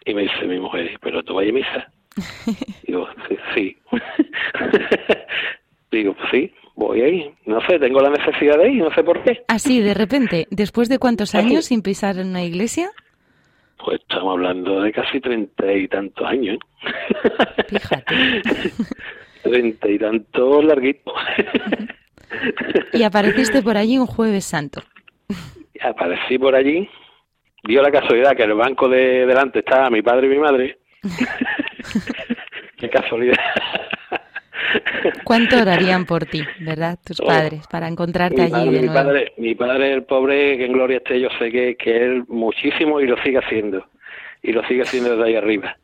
Y 0.06 0.14
me 0.14 0.24
dice 0.24 0.46
mi 0.46 0.60
mujer, 0.60 0.98
pero 1.02 1.24
tú 1.24 1.36
vas 1.36 1.48
a 1.48 1.52
misa. 1.52 1.92
Digo, 2.88 3.08
sí. 3.28 3.38
sí. 3.54 3.78
Digo, 5.92 6.16
pues 6.16 6.30
sí, 6.32 6.54
voy 6.76 7.02
ahí. 7.02 7.34
No 7.46 7.60
sé, 7.68 7.80
tengo 7.80 8.00
la 8.02 8.10
necesidad 8.10 8.58
de 8.58 8.72
ir, 8.72 8.84
no 8.84 8.94
sé 8.94 9.04
por 9.04 9.22
qué. 9.24 9.44
Así, 9.48 9.82
de 9.82 9.94
repente, 9.94 10.48
después 10.50 10.90
de 10.90 11.00
cuántos 11.00 11.36
años 11.36 11.66
sin 11.66 11.82
pisar 11.82 12.18
en 12.18 12.28
una 12.30 12.44
iglesia, 12.44 12.90
Pues 13.84 14.00
estamos 14.02 14.34
hablando 14.34 14.82
de 14.82 14.92
casi 14.94 15.20
treinta 15.20 15.72
y 15.72 15.88
tantos 15.88 16.26
años. 16.26 16.58
¿eh? 16.58 17.64
Fíjate. 17.70 18.14
Treinta 19.44 19.90
y 19.90 20.00
tantos 20.00 20.64
larguitos. 20.64 21.14
y 22.94 23.04
apareciste 23.04 23.62
por 23.62 23.76
allí 23.76 23.98
un 23.98 24.06
jueves 24.06 24.46
santo. 24.46 24.82
Aparecí 25.82 26.38
por 26.38 26.56
allí. 26.56 26.88
Dio 27.66 27.82
la 27.82 27.92
casualidad 27.92 28.38
que 28.38 28.44
en 28.44 28.52
el 28.52 28.56
banco 28.58 28.88
de 28.88 29.26
delante 29.26 29.60
estaba 29.60 29.90
mi 29.90 30.02
padre 30.02 30.28
y 30.28 30.30
mi 30.30 30.38
madre. 30.38 30.80
Qué 32.78 32.90
casualidad. 32.90 33.38
¿Cuánto 35.24 35.62
orarían 35.62 36.06
por 36.06 36.26
ti, 36.26 36.44
verdad, 36.60 36.98
tus 37.06 37.20
Oh. 37.22 37.26
padres, 37.26 37.68
para 37.68 37.88
encontrarte 37.88 38.38
mi 38.38 38.42
allí 38.44 38.52
padre, 38.54 38.72
de 38.72 38.82
mi 38.82 38.88
padre, 38.88 39.34
mi 39.38 39.56
padre, 39.56 39.94
el 39.94 40.04
pobre, 40.04 40.58
que 40.58 40.66
en 40.66 40.74
gloria 40.74 40.98
esté, 40.98 41.20
yo 41.20 41.30
sé 41.40 41.52
que, 41.52 41.76
que 41.76 41.98
él 41.98 42.24
muchísimo 42.28 43.00
y 43.02 43.08
lo 43.08 43.18
sigue 43.24 43.40
haciendo. 43.40 43.86
Y 44.42 44.52
lo 44.52 44.64
sigue 44.68 44.82
haciendo 44.82 45.12
desde 45.16 45.24
ahí 45.30 45.36
arriba. 45.36 45.78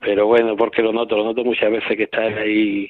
Pero 0.00 0.26
bueno, 0.26 0.56
porque 0.56 0.82
lo 0.82 0.92
noto, 0.92 1.16
lo 1.16 1.24
noto 1.24 1.44
muchas 1.44 1.70
veces 1.70 1.96
que 1.96 2.04
está 2.04 2.22
ahí 2.22 2.88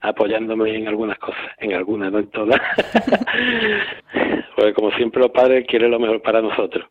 apoyándome 0.00 0.74
en 0.74 0.88
algunas 0.88 1.18
cosas, 1.18 1.50
en 1.58 1.74
algunas, 1.74 2.10
no 2.10 2.18
en 2.20 2.30
todas. 2.30 2.60
Porque 4.56 4.74
como 4.74 4.90
siempre 4.92 5.20
los 5.22 5.30
padres 5.30 5.66
quieren 5.66 5.90
lo 5.90 5.98
mejor 6.00 6.22
para 6.22 6.40
nosotros. 6.40 6.86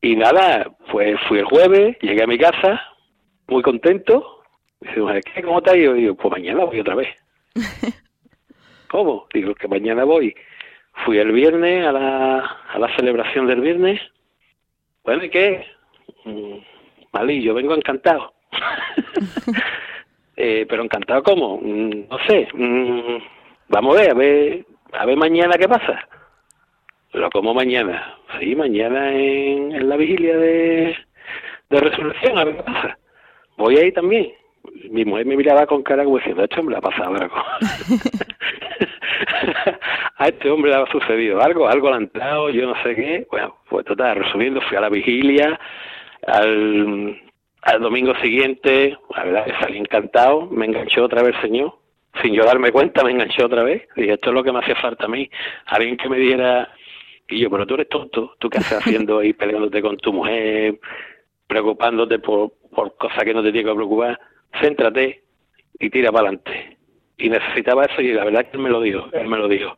Y 0.00 0.16
nada, 0.16 0.66
pues 0.90 1.16
fui 1.28 1.38
el 1.38 1.44
jueves, 1.44 1.96
llegué 2.00 2.22
a 2.24 2.26
mi 2.26 2.38
casa, 2.38 2.80
muy 3.48 3.62
contento. 3.62 4.41
Dice, 4.82 5.00
mujer, 5.00 5.22
¿qué? 5.22 5.42
¿Cómo 5.42 5.62
te 5.62 5.70
ha 5.70 5.76
ido? 5.76 5.94
Digo, 5.94 6.14
pues 6.16 6.32
mañana 6.32 6.64
voy 6.64 6.80
otra 6.80 6.96
vez. 6.96 7.08
¿Cómo? 8.88 9.26
Digo, 9.32 9.54
que 9.54 9.68
mañana 9.68 10.04
voy. 10.04 10.34
Fui 11.04 11.18
el 11.18 11.30
viernes 11.32 11.86
a 11.86 11.92
la, 11.92 12.38
a 12.40 12.78
la 12.78 12.96
celebración 12.96 13.46
del 13.46 13.60
viernes. 13.60 14.00
Bueno, 15.04 15.24
¿y 15.24 15.30
qué? 15.30 15.64
Mm, 16.24 16.58
Malí, 17.12 17.42
yo 17.42 17.54
vengo 17.54 17.74
encantado. 17.74 18.34
eh, 20.36 20.66
pero 20.68 20.82
encantado 20.82 21.22
cómo? 21.22 21.58
Mm, 21.62 22.08
no 22.10 22.18
sé. 22.26 22.48
Mm, 22.52 23.18
vamos 23.68 23.96
a 23.96 24.00
ver, 24.00 24.10
a 24.10 24.14
ver, 24.14 24.66
a 24.92 25.06
ver 25.06 25.16
mañana 25.16 25.56
qué 25.58 25.68
pasa. 25.68 26.08
Pero 27.12 27.30
como 27.30 27.54
mañana, 27.54 28.18
sí, 28.40 28.56
mañana 28.56 29.12
en, 29.12 29.72
en 29.72 29.88
la 29.88 29.96
vigilia 29.96 30.36
de, 30.36 30.96
de 31.70 31.80
resurrección, 31.80 32.36
a 32.38 32.44
ver 32.44 32.56
qué 32.56 32.62
pasa. 32.64 32.98
Voy 33.56 33.76
ahí 33.76 33.92
también. 33.92 34.32
Mi 34.90 35.04
mujer 35.04 35.26
me 35.26 35.36
miraba 35.36 35.66
con 35.66 35.82
cara 35.82 36.04
como 36.04 36.18
diciendo, 36.18 36.44
este 36.44 36.60
hombre 36.60 36.74
le 36.74 36.78
ha 36.78 36.82
pasado 36.82 37.14
algo. 37.14 37.34
a 40.16 40.28
este 40.28 40.50
hombre 40.50 40.70
le 40.70 40.76
ha 40.76 40.86
sucedido 40.86 41.40
algo, 41.40 41.68
algo 41.68 41.88
le 41.88 41.94
ha 41.94 41.98
entrado, 41.98 42.50
yo 42.50 42.66
no 42.66 42.74
sé 42.82 42.94
qué. 42.94 43.26
Bueno, 43.30 43.56
pues 43.68 43.84
total, 43.86 44.16
resumiendo, 44.16 44.60
fui 44.62 44.76
a 44.76 44.80
la 44.80 44.88
vigilia, 44.88 45.58
al, 46.26 47.20
al 47.62 47.80
domingo 47.80 48.14
siguiente, 48.16 48.98
la 49.16 49.24
verdad 49.24 49.44
que 49.46 49.54
salí 49.60 49.78
encantado, 49.78 50.46
me 50.46 50.66
enganchó 50.66 51.04
otra 51.04 51.22
vez 51.22 51.34
el 51.36 51.42
Señor, 51.42 51.74
sin 52.20 52.34
yo 52.34 52.44
darme 52.44 52.72
cuenta, 52.72 53.04
me 53.04 53.12
enganchó 53.12 53.46
otra 53.46 53.62
vez. 53.62 53.82
Dije, 53.96 54.14
esto 54.14 54.30
es 54.30 54.34
lo 54.34 54.42
que 54.42 54.52
me 54.52 54.58
hacía 54.58 54.76
falta 54.76 55.06
a 55.06 55.08
mí, 55.08 55.30
alguien 55.66 55.96
que 55.96 56.08
me 56.08 56.18
diera, 56.18 56.68
y 57.28 57.40
yo, 57.40 57.50
pero 57.50 57.66
tú 57.66 57.74
eres 57.74 57.88
tonto, 57.88 58.34
tú 58.38 58.50
qué 58.50 58.58
haces 58.58 58.78
haciendo 58.78 59.20
ahí, 59.20 59.32
peleándote 59.32 59.80
con 59.80 59.96
tu 59.96 60.12
mujer, 60.12 60.78
preocupándote 61.46 62.18
por, 62.18 62.52
por 62.74 62.96
cosas 62.96 63.24
que 63.24 63.34
no 63.34 63.42
te 63.42 63.52
tienen 63.52 63.70
que 63.70 63.76
preocupar, 63.76 64.18
céntrate 64.60 65.22
y 65.78 65.90
tira 65.90 66.10
para 66.10 66.28
adelante. 66.28 66.78
Y 67.18 67.28
necesitaba 67.28 67.84
eso 67.84 68.00
y 68.00 68.12
la 68.12 68.24
verdad 68.24 68.46
que 68.46 68.56
él 68.56 68.62
me 68.62 68.70
lo 68.70 68.80
dijo, 68.80 69.06
él 69.12 69.28
me 69.28 69.38
lo 69.38 69.48
dijo. 69.48 69.76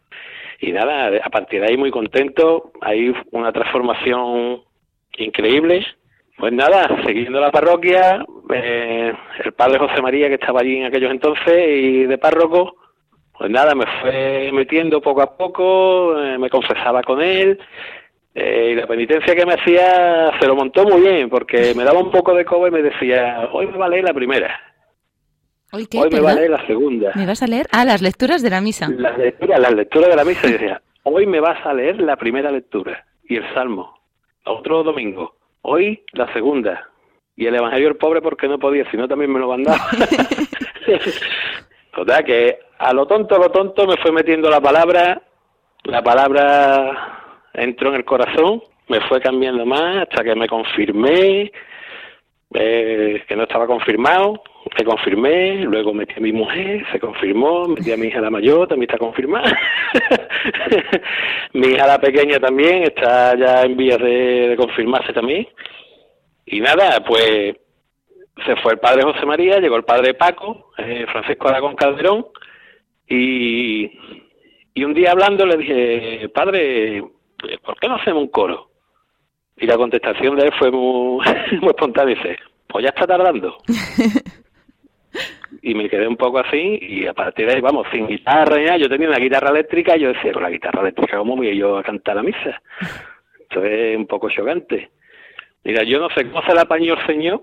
Y 0.61 0.73
nada, 0.73 1.11
a 1.23 1.31
partir 1.31 1.61
de 1.61 1.69
ahí 1.69 1.77
muy 1.77 1.91
contento, 1.91 2.73
hay 2.81 3.13
una 3.33 3.53
transformación 3.53 4.63
increíble. 5.19 5.87
Pues 6.37 6.53
nada, 6.53 6.89
siguiendo 7.07 7.41
la 7.41 7.51
parroquia, 7.51 8.25
eh, 8.53 9.13
el 9.45 9.53
padre 9.53 9.79
José 9.79 10.03
María 10.03 10.29
que 10.29 10.35
estaba 10.35 10.61
allí 10.61 10.79
en 10.79 10.87
aquellos 10.87 11.11
entonces 11.11 11.69
y 11.69 12.05
de 12.05 12.19
párroco, 12.19 12.77
pues 13.39 13.51
nada, 13.51 13.75
me 13.75 13.85
fue 14.01 14.51
metiendo 14.53 15.01
poco 15.01 15.23
a 15.23 15.37
poco, 15.37 16.19
eh, 16.21 16.39
me 16.39 16.51
confesaba 16.51 17.03
con 17.03 17.21
él, 17.21 17.59
eh, 18.35 18.71
y 18.73 18.75
la 18.75 18.87
penitencia 18.87 19.35
que 19.35 19.47
me 19.47 19.55
hacía 19.55 20.33
se 20.41 20.47
lo 20.47 20.57
montó 20.57 20.85
muy 20.85 21.01
bien, 21.01 21.31
porque 21.31 21.73
me 21.75 21.85
daba 21.85 22.01
un 22.01 22.11
poco 22.11 22.35
de 22.35 22.45
coba 22.45 22.69
y 22.69 22.73
me 22.73 22.83
decía, 22.83 23.49
hoy 23.53 23.67
me 23.69 23.79
va 23.79 23.87
a 23.87 23.91
leer 23.91 24.05
la 24.05 24.15
primera, 24.15 24.61
¿Hoy 25.73 25.87
qué? 25.87 25.99
hoy 25.99 26.09
me 26.11 26.21
va 26.21 26.33
a 26.33 26.35
leer 26.35 26.51
la 26.51 26.67
segunda. 26.67 27.13
¿Me 27.15 27.27
vas 27.27 27.43
a 27.43 27.47
leer? 27.47 27.67
Ah, 27.73 27.85
las 27.85 28.03
lecturas 28.03 28.43
de 28.43 28.51
la 28.51 28.61
misa. 28.61 28.89
Las 28.89 29.19
lecturas, 29.19 29.59
las 29.59 29.75
lecturas 29.75 30.11
de 30.11 30.17
la 30.17 30.25
misa, 30.25 30.49
y 30.49 30.53
decía, 30.53 30.83
hoy 31.03 31.27
me 31.27 31.41
vas 31.41 31.65
a 31.65 31.73
leer 31.75 32.01
la 32.01 32.17
primera 32.17 32.51
lectura 32.51 33.05
y 33.29 33.37
el 33.37 33.55
Salmo. 33.55 33.99
Otro 34.45 34.83
domingo, 34.83 35.37
hoy 35.63 36.05
la 36.13 36.33
segunda. 36.33 36.89
Y 37.37 37.47
el 37.47 37.57
Evangelio 37.57 37.89
el 37.89 37.97
pobre 37.97 38.21
porque 38.23 38.47
no 38.47 38.59
podía, 38.59 38.89
si 38.91 38.97
no 38.97 39.09
también 39.09 39.33
me 39.33 39.41
lo 39.41 39.49
mandaba. 39.49 39.79
Total, 41.95 42.25
que 42.25 42.59
a 42.79 42.93
lo 42.93 43.07
tonto, 43.07 43.35
a 43.35 43.39
lo 43.39 43.51
tonto 43.51 43.87
me 43.87 43.97
fue 43.97 44.13
metiendo 44.13 44.49
la 44.51 44.61
palabra, 44.61 45.23
la 45.85 46.03
palabra 46.03 47.24
entró 47.55 47.91
en 47.91 47.97
el 47.97 48.05
corazón, 48.05 48.63
me 48.89 49.01
fue 49.03 49.21
cambiando 49.21 49.65
más 49.65 50.03
hasta 50.03 50.23
que 50.23 50.35
me 50.35 50.49
confirmé, 50.49 51.51
eh, 52.53 53.25
que 53.27 53.37
no 53.37 53.45
estaba 53.45 53.67
confirmado, 53.67 54.43
me 54.77 54.85
confirmé, 54.85 55.65
luego 55.65 55.93
metí 55.93 56.15
a 56.17 56.21
mi 56.21 56.33
mujer, 56.33 56.85
se 56.93 57.01
confirmó, 57.01 57.67
metí 57.67 57.93
a 57.93 57.97
mi 57.97 58.09
hija 58.09 58.21
la 58.21 58.31
mayor, 58.31 58.69
también 58.69 58.91
está 58.91 58.99
confirmada. 58.99 59.59
mi 61.53 61.69
hija 61.69 61.87
la 61.87 61.99
pequeña 61.99 62.39
también 62.39 62.85
está 62.85 63.37
ya 63.37 63.63
en 63.63 63.77
vías 63.77 63.99
de, 63.99 64.55
confirmarse 64.57 65.13
también. 65.13 65.49
Y 66.47 66.61
nada, 66.61 67.03
pues 67.05 67.57
se 68.45 68.57
fue 68.57 68.73
el 68.73 68.79
padre 68.79 69.03
José 69.03 69.25
María, 69.27 69.59
llegó 69.59 69.77
el 69.77 69.85
padre 69.85 70.15
Paco, 70.15 70.73
eh, 70.79 71.07
Francisco 71.11 71.49
Aragón 71.49 71.77
Calderón, 71.77 72.27
y, 73.09 73.91
y 74.75 74.85
un 74.85 74.95
día 74.95 75.13
hablando 75.13 75.47
le 75.47 75.57
dije, 75.57 76.29
padre, 76.31 77.03
¿por 77.63 77.79
qué 77.79 77.89
no 77.89 77.97
hacemos 77.97 78.23
un 78.23 78.29
coro? 78.29 78.71
Y 79.57 79.67
la 79.67 79.77
contestación 79.77 80.37
de 80.37 80.47
él 80.47 80.53
fue 80.59 80.71
muy, 80.71 81.25
muy 81.61 81.71
espontánea, 81.71 82.15
dice, 82.15 82.39
pues 82.69 82.85
ya 82.85 82.91
está 82.91 83.07
tardando. 83.07 83.57
y 85.63 85.75
me 85.75 85.89
quedé 85.89 86.07
un 86.09 86.17
poco 86.17 86.39
así, 86.39 86.79
y 86.81 87.07
a 87.07 87.15
partir 87.15 87.47
de 87.47 87.55
ahí, 87.55 87.61
vamos, 87.61 87.87
sin 87.93 88.07
guitarra, 88.07 88.77
yo 88.77 88.89
tenía 88.89 89.09
una 89.09 89.19
guitarra 89.19 89.51
eléctrica, 89.51 89.97
y 89.97 90.01
yo 90.01 90.09
decía, 90.09 90.33
con 90.33 90.43
la 90.43 90.51
guitarra 90.51 90.83
eléctrica, 90.83 91.19
¿cómo 91.19 91.37
voy 91.37 91.57
yo 91.57 91.79
a 91.79 91.83
cantar 91.83 92.17
la 92.17 92.23
misa? 92.23 92.61
Esto 93.41 93.65
es 93.65 93.97
un 93.97 94.07
poco 94.07 94.29
chocante. 94.29 94.91
Mira, 95.63 95.83
yo 95.85 95.99
no 95.99 96.11
sé 96.11 96.29
cómo 96.29 96.43
se 96.43 96.55
la 96.55 96.63
apañó 96.63 96.95
el 96.95 97.07
Señor, 97.07 97.43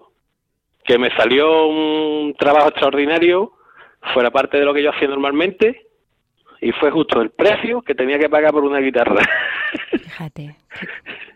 que 0.83 0.97
me 0.97 1.09
salió 1.15 1.67
un 1.67 2.35
trabajo 2.37 2.69
extraordinario, 2.69 3.53
fuera 4.13 4.31
parte 4.31 4.57
de 4.57 4.65
lo 4.65 4.73
que 4.73 4.83
yo 4.83 4.91
hacía 4.91 5.07
normalmente, 5.07 5.87
y 6.61 6.71
fue 6.73 6.91
justo 6.91 7.19
el 7.21 7.31
precio 7.31 7.81
que 7.81 7.95
tenía 7.95 8.19
que 8.19 8.29
pagar 8.29 8.51
por 8.51 8.63
una 8.63 8.79
guitarra. 8.79 9.21
Fíjate. 9.91 10.55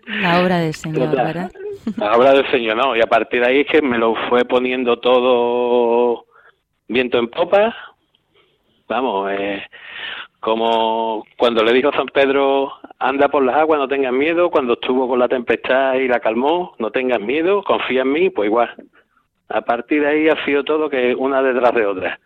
La 0.05 0.39
obra 0.41 0.59
del 0.59 0.73
Señor, 0.73 1.09
Total. 1.09 1.25
¿verdad? 1.25 1.51
La 1.97 2.15
obra 2.15 2.33
del 2.33 2.49
Señor, 2.51 2.77
¿no? 2.77 2.95
Y 2.95 3.01
a 3.01 3.07
partir 3.07 3.41
de 3.41 3.47
ahí 3.47 3.59
es 3.61 3.67
que 3.67 3.81
me 3.81 3.97
lo 3.97 4.13
fue 4.29 4.45
poniendo 4.45 4.99
todo 4.99 6.25
viento 6.87 7.17
en 7.17 7.27
popa. 7.27 7.75
Vamos, 8.87 9.31
eh, 9.31 9.63
como 10.39 11.25
cuando 11.37 11.63
le 11.63 11.73
dijo 11.73 11.91
San 11.93 12.05
Pedro, 12.05 12.71
anda 12.99 13.27
por 13.27 13.43
las 13.43 13.55
aguas, 13.55 13.79
no 13.79 13.87
tengas 13.87 14.13
miedo. 14.13 14.51
Cuando 14.51 14.73
estuvo 14.73 15.07
con 15.07 15.17
la 15.17 15.27
tempestad 15.27 15.95
y 15.95 16.07
la 16.07 16.19
calmó, 16.19 16.75
no 16.77 16.91
tengas 16.91 17.19
miedo, 17.19 17.63
confía 17.63 18.03
en 18.03 18.11
mí, 18.11 18.29
pues 18.29 18.45
igual. 18.45 18.75
A 19.49 19.61
partir 19.61 20.01
de 20.01 20.07
ahí 20.07 20.29
ha 20.29 20.45
sido 20.45 20.63
todo 20.63 20.87
que 20.87 21.15
una 21.15 21.41
detrás 21.41 21.73
de 21.73 21.85
otra. 21.87 22.19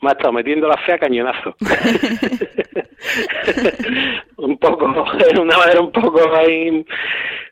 Me 0.00 0.10
ha 0.10 0.12
estado 0.12 0.32
metiendo 0.32 0.68
la 0.68 0.76
fe 0.78 0.92
a 0.92 0.98
cañonazo. 0.98 1.56
un 4.36 4.58
poco, 4.58 5.04
es 5.18 5.38
una 5.38 5.58
manera 5.58 5.80
un 5.80 5.90
poco 5.90 6.20
ahí 6.34 6.84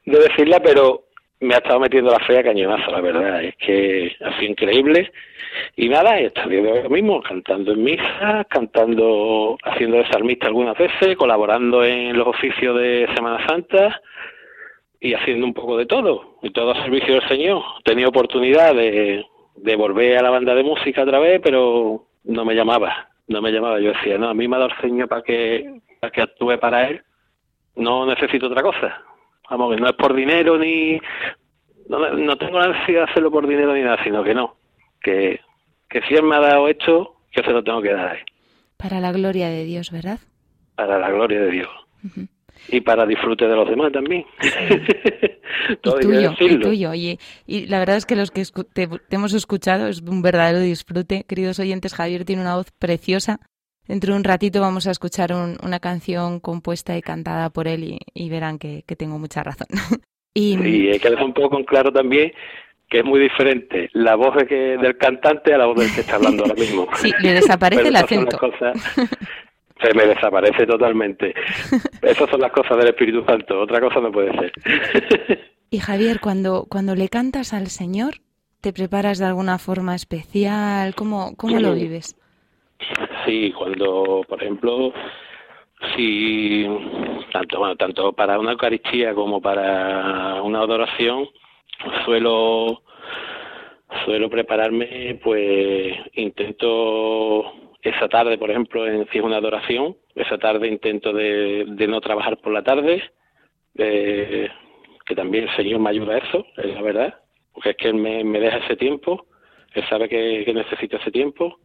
de 0.05 0.19
decirla, 0.19 0.61
pero 0.61 1.07
me 1.41 1.55
ha 1.55 1.59
estado 1.59 1.81
metiendo 1.81 2.11
la 2.11 2.21
fe 2.21 2.39
a 2.39 2.45
cañonazo, 2.45 2.91
la 2.91 3.01
verdad. 3.01 3.43
Es 3.43 3.57
que 3.57 4.17
ha 4.25 4.39
sido 4.39 4.51
increíble. 4.51 5.13
Y 5.77 5.89
nada, 5.89 6.17
hoy 6.17 6.83
lo 6.83 6.91
mismo, 6.91 7.23
cantando 7.23 7.73
en 7.73 7.85
misa, 7.85 8.47
cantando, 8.49 9.57
haciendo 9.63 9.99
de 9.99 10.09
salmista 10.09 10.47
algunas 10.47 10.77
veces, 10.77 11.17
colaborando 11.17 11.85
en 11.85 12.17
los 12.17 12.29
oficios 12.29 12.79
de 12.79 13.09
Semana 13.15 13.47
Santa 13.47 14.01
y 15.01 15.15
haciendo 15.15 15.47
un 15.47 15.55
poco 15.55 15.77
de 15.77 15.87
todo, 15.87 16.39
y 16.43 16.51
todo 16.51 16.73
a 16.73 16.83
servicio 16.83 17.15
del 17.15 17.29
Señor. 17.29 17.63
He 17.81 17.83
tenido 17.83 18.09
oportunidad 18.09 18.75
de, 18.75 19.25
de 19.57 19.77
volver 19.77 20.19
a 20.19 20.23
la 20.23 20.31
banda 20.31 20.55
de 20.55 20.63
música 20.63 21.03
otra 21.03 21.19
vez, 21.19 21.41
pero 21.43 22.07
no 22.27 22.45
me 22.45 22.55
llamaba, 22.55 23.09
no 23.29 23.41
me 23.41 23.51
llamaba. 23.51 23.81
Yo 23.81 23.93
decía, 23.93 24.19
no, 24.19 24.29
a 24.29 24.35
mí 24.35 24.47
me 24.49 24.57
ha 24.57 24.59
dado 24.61 24.73
el 24.73 24.81
Señor 24.81 25.09
para 25.09 25.23
que, 25.23 25.81
para 26.01 26.11
que 26.13 26.23
actúe 26.23 26.59
para 26.61 26.89
Él, 26.89 27.03
no 27.77 28.07
necesito 28.07 28.47
otra 28.47 28.63
cosa. 28.63 29.03
Vamos, 29.51 29.75
que 29.75 29.81
no 29.81 29.89
es 29.89 29.95
por 29.95 30.15
dinero 30.15 30.59
ni... 30.59 31.01
No, 31.89 31.99
no 32.15 32.37
tengo 32.37 32.59
la 32.59 32.69
necesidad 32.69 33.07
de 33.07 33.11
hacerlo 33.13 33.31
por 33.31 33.47
dinero 33.47 33.73
ni 33.73 33.83
nada, 33.83 34.03
sino 34.03 34.25
que 34.25 34.35
no, 34.35 34.57
que, 35.01 35.41
que 35.89 36.01
si 36.03 36.15
Él 36.15 36.25
me 36.25 36.35
ha 36.35 36.41
dado 36.41 36.67
esto, 36.69 37.17
yo 37.31 37.43
se 37.45 37.53
lo 37.53 37.63
tengo 37.63 37.81
que 37.81 37.93
dar 37.93 38.09
a 38.09 38.15
Él, 38.15 38.25
Para 38.77 38.99
la 39.01 39.13
gloria 39.13 39.49
de 39.49 39.65
Dios, 39.65 39.91
¿verdad? 39.93 40.19
para 40.75 40.99
la 40.99 41.11
gloria 41.11 41.41
de 41.41 41.51
Dios. 41.51 41.69
Y 42.69 42.81
para 42.81 43.07
disfrute 43.07 43.47
de 43.47 43.55
los 43.55 43.69
demás 43.69 43.93
también. 43.93 44.25
Todo 45.83 45.99
y 45.99 46.03
tuyo, 46.03 46.33
y 46.41 46.59
tuyo. 46.61 46.91
Oye, 46.91 47.19
y 47.47 47.67
la 47.67 47.79
verdad 47.79 47.97
es 47.97 48.07
que 48.07 48.17
los 48.17 48.31
que 48.31 48.43
te, 48.73 48.87
te 48.89 49.17
hemos 49.17 49.33
escuchado 49.35 49.89
es 49.89 50.01
un 50.03 50.23
verdadero 50.23 50.61
disfrute. 50.61 51.25
Queridos 51.29 51.59
oyentes, 51.59 51.95
Javier 51.95 52.25
tiene 52.25 52.43
una 52.43 52.57
voz 52.57 52.71
preciosa. 52.79 53.41
Dentro 53.87 54.13
de 54.13 54.19
un 54.19 54.25
ratito 54.25 54.61
vamos 54.61 54.87
a 54.87 54.91
escuchar 54.91 55.33
un- 55.33 55.57
una 55.63 55.79
canción 55.79 56.41
compuesta 56.41 56.97
y 56.97 57.03
cantada 57.03 57.51
por 57.51 57.69
él 57.69 57.85
y, 57.85 57.99
y 58.15 58.29
verán 58.29 58.59
que, 58.59 58.83
que 58.87 58.97
tengo 58.97 59.19
mucha 59.19 59.43
razón. 59.45 59.69
y 60.35 60.55
Y 60.59 60.89
hay 60.91 60.99
que 60.99 61.11
dejar 61.11 61.25
un 61.25 61.35
poco 61.35 61.57
en 61.59 61.65
claro 61.65 61.93
también 61.93 62.33
que 62.89 62.99
es 63.01 63.05
muy 63.05 63.19
diferente 63.21 63.91
la 63.95 64.15
voz 64.17 64.35
que- 64.49 64.77
del 64.77 64.97
cantante 64.97 65.53
a 65.55 65.59
la 65.59 65.67
voz 65.67 65.77
del 65.79 65.93
que 65.95 66.01
está 66.03 66.17
hablando 66.17 66.43
ahora 66.45 66.55
mismo. 66.55 66.87
Sí, 66.97 67.13
le 67.21 67.33
desaparece 67.33 67.89
el 67.89 67.97
esas 67.97 68.09
son 68.09 68.25
las 68.25 68.35
acento. 68.35 68.39
cosas- 68.39 69.11
se 69.81 69.95
me 69.95 70.07
desaparece 70.07 70.67
totalmente. 70.67 71.35
Esas 72.03 72.31
son 72.31 72.41
las 72.41 72.53
cosas 72.53 72.77
del 72.79 72.89
Espíritu 72.89 73.25
Santo, 73.25 73.61
otra 73.61 73.81
cosa 73.81 74.01
no 74.01 74.13
puede 74.13 74.33
ser. 74.33 74.53
Y 75.69 75.81
Javier, 75.81 76.21
cuando, 76.21 76.67
cuando 76.71 76.95
le 76.95 77.09
cantas 77.09 77.53
al 77.53 77.67
Señor, 77.67 78.15
¿te 78.61 78.73
preparas 78.73 79.19
de 79.19 79.27
alguna 79.27 79.59
forma 79.59 79.97
especial? 79.97 80.95
¿Cómo, 80.95 81.35
cómo 81.37 81.59
lo 81.59 81.75
vives? 81.75 82.17
Sí, 83.25 83.53
cuando, 83.53 84.25
por 84.29 84.41
ejemplo, 84.41 84.93
si 85.97 86.67
tanto 87.33 87.59
bueno, 87.59 87.75
tanto 87.75 88.13
para 88.13 88.39
una 88.39 88.53
Eucaristía 88.53 89.13
como 89.13 89.41
para 89.41 90.41
una 90.43 90.61
adoración 90.61 91.29
suelo 92.05 92.83
suelo 94.05 94.31
prepararme, 94.31 95.19
pues 95.23 95.95
intento 96.15 97.66
esa 97.89 98.09
tarde, 98.09 98.39
por 98.39 98.51
ejemplo, 98.51 98.87
en 98.87 99.09
si 99.11 99.19
es 99.19 99.25
una 99.25 99.37
adoración, 99.37 99.97
esa 100.15 100.39
tarde 100.39 100.69
intento 100.69 101.13
de, 101.13 101.65
no 101.89 102.01
trabajar 102.01 102.39
por 102.39 102.53
la 102.53 102.63
tarde, 102.63 103.03
eh, 103.77 104.49
que 105.05 105.15
también 105.15 105.45
el 105.45 105.57
Señor 105.57 105.81
me 105.81 105.91
ayuda 105.91 106.15
a 106.15 106.19
eso, 106.19 106.47
es 106.57 106.75
la 106.75 106.83
verdad, 106.83 107.21
porque 107.53 107.71
es 107.71 107.77
que 107.77 107.89
Él 107.89 107.95
me, 107.95 108.41
deja 108.41 108.59
ese 108.59 108.77
tiempo, 108.77 109.27
Él 109.75 109.85
sabe 109.89 110.09
que, 110.09 110.53
necesito 110.53 110.97
ese 110.97 111.11
tiempo, 111.11 111.59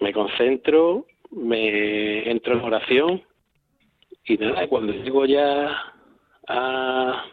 me 0.00 0.12
concentro, 0.12 1.06
me 1.30 2.30
entro 2.30 2.54
en 2.54 2.60
oración 2.60 3.22
y 4.24 4.36
nada, 4.36 4.66
cuando 4.66 4.92
llego 4.92 5.24
ya 5.24 5.74
a, 6.48 7.24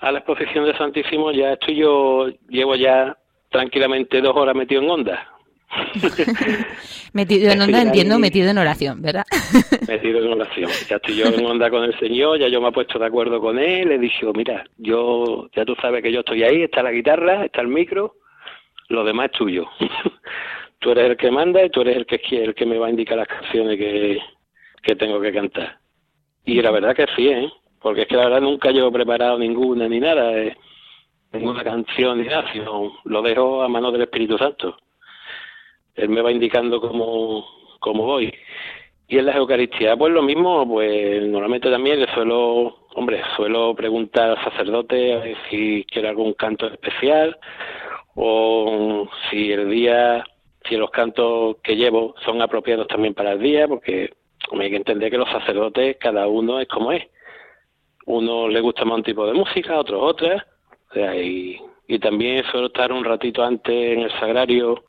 a 0.00 0.12
la 0.12 0.18
exposición 0.18 0.64
de 0.64 0.76
Santísimo 0.76 1.30
ya 1.30 1.52
estoy 1.52 1.76
yo, 1.76 2.28
llevo 2.48 2.74
ya 2.74 3.16
tranquilamente 3.50 4.20
dos 4.20 4.36
horas 4.36 4.56
metido 4.56 4.82
en 4.82 4.90
onda, 4.90 5.37
Metido 7.12 7.52
en 7.52 7.60
onda, 7.60 7.82
entiendo, 7.82 8.18
metido 8.18 8.50
en 8.50 8.58
oración, 8.58 9.02
¿verdad? 9.02 9.24
metido 9.88 10.20
en 10.20 10.32
oración. 10.32 10.70
Ya 10.88 10.96
estoy 10.96 11.16
yo 11.16 11.26
en 11.26 11.44
onda 11.44 11.70
con 11.70 11.84
el 11.84 11.98
Señor, 11.98 12.38
ya 12.38 12.48
yo 12.48 12.60
me 12.60 12.68
he 12.68 12.72
puesto 12.72 12.98
de 12.98 13.06
acuerdo 13.06 13.40
con 13.40 13.58
él, 13.58 13.88
le 13.88 13.96
he 13.96 13.98
dicho, 13.98 14.32
mira, 14.34 14.64
yo, 14.78 15.48
ya 15.54 15.64
tú 15.64 15.74
sabes 15.80 16.02
que 16.02 16.12
yo 16.12 16.20
estoy 16.20 16.42
ahí, 16.42 16.62
está 16.62 16.82
la 16.82 16.92
guitarra, 16.92 17.44
está 17.44 17.60
el 17.60 17.68
micro, 17.68 18.16
lo 18.88 19.04
demás 19.04 19.26
es 19.26 19.38
tuyo. 19.38 19.68
tú 20.78 20.90
eres 20.90 21.10
el 21.10 21.16
que 21.16 21.30
manda 21.30 21.62
y 21.64 21.70
tú 21.70 21.82
eres 21.82 21.96
el 21.96 22.06
que 22.06 22.44
el 22.44 22.54
que 22.54 22.66
me 22.66 22.78
va 22.78 22.86
a 22.86 22.90
indicar 22.90 23.18
las 23.18 23.28
canciones 23.28 23.76
que, 23.78 24.20
que 24.82 24.96
tengo 24.96 25.20
que 25.20 25.32
cantar. 25.32 25.78
Y 26.44 26.62
la 26.62 26.70
verdad 26.70 26.96
que 26.96 27.06
sí, 27.14 27.28
¿eh? 27.28 27.50
Porque 27.80 28.02
es 28.02 28.08
que 28.08 28.16
la 28.16 28.24
verdad 28.24 28.40
nunca 28.40 28.70
yo 28.70 28.88
he 28.88 28.92
preparado 28.92 29.38
ninguna 29.38 29.88
ni 29.88 30.00
nada, 30.00 30.36
eh, 30.36 30.56
ninguna 31.32 31.62
canción 31.62 32.20
ni 32.20 32.26
nada, 32.26 32.50
sino 32.52 32.92
lo 33.04 33.22
dejo 33.22 33.62
a 33.62 33.68
mano 33.68 33.92
del 33.92 34.02
Espíritu 34.02 34.38
Santo. 34.38 34.76
Él 35.98 36.08
me 36.08 36.22
va 36.22 36.32
indicando 36.32 36.80
cómo, 36.80 37.44
cómo 37.80 38.04
voy. 38.04 38.32
Y 39.08 39.18
en 39.18 39.26
las 39.26 39.36
Eucaristías, 39.36 39.96
pues 39.96 40.12
lo 40.12 40.22
mismo, 40.22 40.68
pues 40.68 41.22
normalmente 41.22 41.70
también 41.70 41.98
le 41.98 42.12
suelo, 42.12 42.88
hombre, 42.94 43.22
suelo 43.36 43.74
preguntar 43.74 44.30
al 44.30 44.44
sacerdote 44.44 45.34
si 45.48 45.84
quiere 45.90 46.08
algún 46.08 46.34
canto 46.34 46.66
especial 46.66 47.38
o 48.14 49.08
si 49.30 49.50
el 49.50 49.70
día, 49.70 50.24
si 50.68 50.76
los 50.76 50.90
cantos 50.90 51.56
que 51.62 51.76
llevo 51.76 52.14
son 52.24 52.42
apropiados 52.42 52.86
también 52.86 53.14
para 53.14 53.32
el 53.32 53.40
día, 53.40 53.66
porque 53.66 54.10
hay 54.52 54.70
que 54.70 54.76
entender 54.76 55.10
que 55.10 55.18
los 55.18 55.30
sacerdotes, 55.30 55.96
cada 55.98 56.28
uno 56.28 56.60
es 56.60 56.68
como 56.68 56.92
es. 56.92 57.04
Uno 58.06 58.46
le 58.48 58.60
gusta 58.60 58.84
más 58.84 58.98
un 58.98 59.04
tipo 59.04 59.26
de 59.26 59.34
música, 59.34 59.78
otros 59.78 60.02
otra, 60.02 60.46
o 60.90 60.94
sea, 60.94 61.14
y, 61.16 61.58
y 61.86 61.98
también 61.98 62.44
suelo 62.50 62.66
estar 62.66 62.92
un 62.92 63.04
ratito 63.04 63.42
antes 63.42 63.96
en 63.96 64.00
el 64.02 64.10
sagrario, 64.18 64.84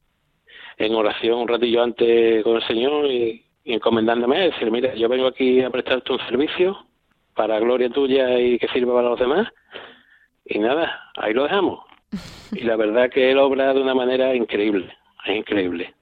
en 0.80 0.96
oración, 0.96 1.40
un 1.42 1.48
ratillo 1.48 1.84
antes 1.84 2.44
con 2.44 2.56
el 2.56 2.66
Señor 2.66 3.06
y, 3.06 3.46
y 3.64 3.74
encomendándome, 3.74 4.40
decir, 4.50 4.72
mira, 4.72 4.96
yo 4.96 5.08
vengo 5.10 5.28
aquí 5.28 5.62
a 5.62 5.70
prestarte 5.70 6.14
un 6.14 6.20
servicio 6.28 6.86
para 7.36 7.60
gloria 7.60 7.90
tuya 7.90 8.40
y 8.40 8.58
que 8.58 8.68
sirva 8.70 8.94
para 8.96 9.10
los 9.10 9.20
demás. 9.20 9.48
Y 10.46 10.58
nada, 10.60 11.12
ahí 11.18 11.34
lo 11.34 11.44
dejamos. 11.44 11.80
Y 12.52 12.62
la 12.62 12.76
verdad 12.78 13.12
que 13.12 13.30
él 13.30 13.38
obra 13.38 13.74
de 13.76 13.82
una 13.82 13.94
manera 13.94 14.34
increíble, 14.34 14.92
es 15.28 15.38
increíble. 15.38 15.94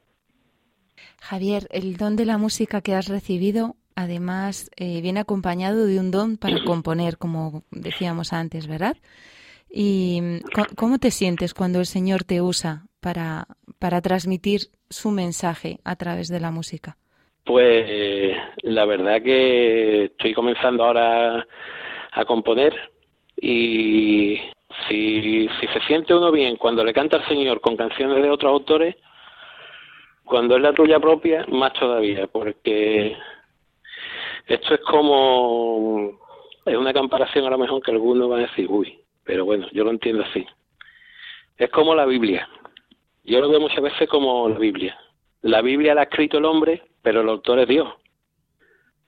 Javier, 1.22 1.68
el 1.72 1.98
don 1.98 2.16
de 2.16 2.26
la 2.26 2.38
música 2.38 2.80
que 2.82 2.94
has 2.96 3.08
recibido, 3.10 3.76
además, 3.96 4.72
eh, 4.78 5.02
viene 5.02 5.20
acompañado 5.20 5.86
de 5.86 6.00
un 6.00 6.10
don 6.12 6.38
para 6.38 6.60
componer, 6.66 7.18
como 7.18 7.64
decíamos 7.72 8.32
antes, 8.32 8.68
¿verdad? 8.68 8.96
¿Y 9.70 10.40
co- 10.54 10.68
cómo 10.78 11.00
te 11.00 11.12
sientes 11.12 11.54
cuando 11.54 11.80
el 11.80 11.86
Señor 11.86 12.24
te 12.24 12.42
usa 12.42 12.86
para, 13.02 13.48
para 13.80 14.02
transmitir 14.02 14.62
su 14.90 15.12
mensaje 15.12 15.80
a 15.84 15.96
través 15.96 16.28
de 16.30 16.40
la 16.40 16.52
música? 16.52 16.98
Pues 17.44 18.36
la 18.64 18.86
verdad 18.86 19.22
que 19.22 20.06
estoy 20.06 20.34
comenzando 20.34 20.84
ahora 20.84 21.48
a 22.12 22.26
componer 22.26 22.74
y 23.40 24.40
si, 24.88 25.48
se 25.74 25.80
siente 25.88 26.14
uno 26.14 26.32
bien 26.32 26.58
cuando 26.58 26.84
le 26.84 26.94
canta 26.94 27.18
al 27.18 27.28
Señor 27.28 27.62
con 27.62 27.78
canciones 27.78 28.22
de 28.22 28.30
otros 28.30 28.52
autores, 28.52 28.96
cuando 30.26 30.58
es 30.58 30.62
la 30.62 30.74
tuya 30.74 31.00
propia, 31.00 31.46
más 31.48 31.74
todavía, 31.74 32.28
porque 32.28 33.16
esto 34.46 34.74
es 34.74 34.82
como, 34.82 36.20
es 36.66 36.76
una 36.76 36.94
comparación 36.94 37.46
a 37.46 37.50
lo 37.50 37.58
mejor 37.58 37.82
que 37.82 37.92
algunos 37.92 38.30
van 38.30 38.40
a 38.40 38.48
decir, 38.48 38.68
uy, 38.70 39.00
pero 39.24 39.46
bueno, 39.46 39.68
yo 39.72 39.84
lo 39.84 39.92
entiendo 39.92 40.24
así. 40.24 40.46
Es 41.58 41.70
como 41.70 41.96
la 41.96 42.06
Biblia. 42.06 42.48
Yo 43.28 43.42
lo 43.42 43.50
veo 43.50 43.60
muchas 43.60 43.82
veces 43.82 44.08
como 44.08 44.48
la 44.48 44.58
Biblia. 44.58 44.98
La 45.42 45.62
Biblia 45.62 45.94
la 45.94 46.02
ha 46.02 46.04
escrito 46.06 46.38
el 46.38 46.46
hombre, 46.46 46.82
pero 47.02 47.22
el 47.22 47.30
autor 47.30 47.60
es 47.60 47.68
Dios. 47.68 47.90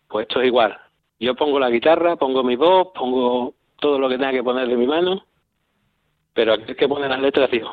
Pues 0.10 0.28
esto 0.28 0.42
es 0.42 0.48
igual. 0.48 0.78
Yo 1.22 1.36
pongo 1.36 1.58
la 1.58 1.70
guitarra, 1.70 2.18
pongo 2.18 2.44
mi 2.44 2.58
voz, 2.58 2.90
pongo 2.94 3.54
todo 3.80 3.98
lo 3.98 4.10
que 4.10 4.18
tenga 4.18 4.34
que 4.34 4.44
poner 4.44 4.68
de 4.68 4.76
mi 4.76 4.86
mano, 4.86 5.24
pero 6.34 6.54
aquí 6.54 6.66
el 6.68 6.76
que 6.76 6.88
pone 6.90 7.08
las 7.08 7.22
letras 7.22 7.50
Dios. 7.50 7.70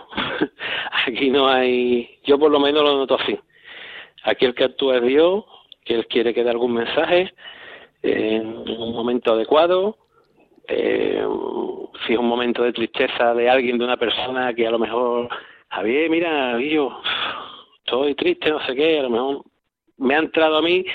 aquí 1.06 1.30
no 1.30 1.48
hay, 1.48 2.20
yo 2.24 2.38
por 2.38 2.52
lo 2.52 2.60
menos 2.60 2.84
lo 2.84 2.96
noto 2.96 3.16
así. 3.16 3.36
Aquí 4.22 4.44
el 4.44 4.54
que 4.54 4.64
actúa 4.64 4.98
es 4.98 5.02
Dios, 5.02 5.44
que 5.84 5.94
él 5.94 6.06
quiere 6.06 6.32
que 6.32 6.44
dé 6.44 6.50
algún 6.50 6.74
mensaje 6.74 7.34
en 8.02 8.46
un 8.46 8.94
momento 8.94 9.32
adecuado. 9.32 9.98
eh, 10.68 11.26
si 12.06 12.12
es 12.12 12.18
un 12.18 12.28
momento 12.28 12.62
de 12.62 12.72
tristeza 12.72 13.34
de 13.34 13.50
alguien, 13.50 13.78
de 13.78 13.84
una 13.84 13.96
persona 13.96 14.54
que 14.54 14.66
a 14.66 14.70
lo 14.70 14.78
mejor, 14.78 15.28
Javier, 15.76 16.08
mira, 16.08 16.58
yo 16.58 17.02
estoy 17.84 18.14
triste, 18.14 18.48
no 18.48 18.64
sé 18.64 18.74
qué, 18.74 18.98
a 18.98 19.02
lo 19.02 19.10
mejor 19.10 19.44
me 19.98 20.14
ha 20.14 20.20
entrado 20.20 20.56
a 20.56 20.62
mí 20.62 20.86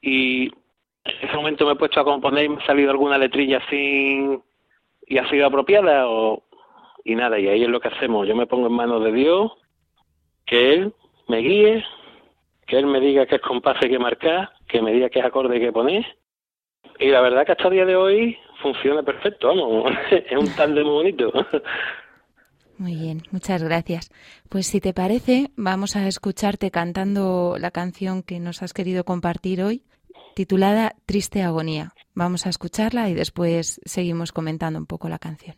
y 0.00 0.44
en 0.44 1.16
ese 1.20 1.34
momento 1.34 1.66
me 1.66 1.72
he 1.72 1.76
puesto 1.76 1.98
a 1.98 2.04
componer 2.04 2.44
y 2.44 2.48
me 2.48 2.62
ha 2.62 2.66
salido 2.66 2.92
alguna 2.92 3.18
letrilla 3.18 3.58
así 3.58 4.38
y 5.04 5.18
ha 5.18 5.28
sido 5.28 5.46
apropiada 5.46 6.06
o 6.06 6.44
y 7.04 7.16
nada, 7.16 7.40
y 7.40 7.48
ahí 7.48 7.64
es 7.64 7.68
lo 7.68 7.80
que 7.80 7.88
hacemos. 7.88 8.28
Yo 8.28 8.36
me 8.36 8.46
pongo 8.46 8.68
en 8.68 8.74
manos 8.74 9.02
de 9.02 9.10
Dios, 9.10 9.50
que 10.46 10.74
Él 10.74 10.94
me 11.26 11.38
guíe, 11.38 11.84
que 12.68 12.78
Él 12.78 12.86
me 12.86 13.00
diga 13.00 13.26
qué 13.26 13.40
compás 13.40 13.82
hay 13.82 13.90
que 13.90 13.98
marcar, 13.98 14.50
que 14.68 14.80
me 14.80 14.92
diga 14.92 15.10
qué 15.10 15.22
acorde 15.22 15.56
hay 15.56 15.60
que 15.60 15.72
poner. 15.72 16.06
Y 17.00 17.08
la 17.08 17.20
verdad 17.20 17.44
que 17.44 17.52
hasta 17.52 17.66
el 17.66 17.74
día 17.74 17.84
de 17.84 17.96
hoy 17.96 18.38
funciona 18.62 19.02
perfecto, 19.02 19.48
vamos, 19.48 19.90
es 20.12 20.38
un 20.38 20.54
tándem 20.54 20.84
muy 20.84 20.94
bonito. 20.94 21.32
Muy 22.78 22.94
bien, 22.94 23.24
muchas 23.32 23.62
gracias. 23.62 24.10
Pues 24.48 24.68
si 24.68 24.80
te 24.80 24.94
parece, 24.94 25.50
vamos 25.56 25.96
a 25.96 26.06
escucharte 26.06 26.70
cantando 26.70 27.56
la 27.58 27.72
canción 27.72 28.22
que 28.22 28.38
nos 28.38 28.62
has 28.62 28.72
querido 28.72 29.04
compartir 29.04 29.62
hoy, 29.64 29.82
titulada 30.36 30.94
Triste 31.04 31.42
Agonía. 31.42 31.92
Vamos 32.14 32.46
a 32.46 32.50
escucharla 32.50 33.10
y 33.10 33.14
después 33.14 33.80
seguimos 33.84 34.30
comentando 34.30 34.78
un 34.78 34.86
poco 34.86 35.08
la 35.08 35.18
canción. 35.18 35.56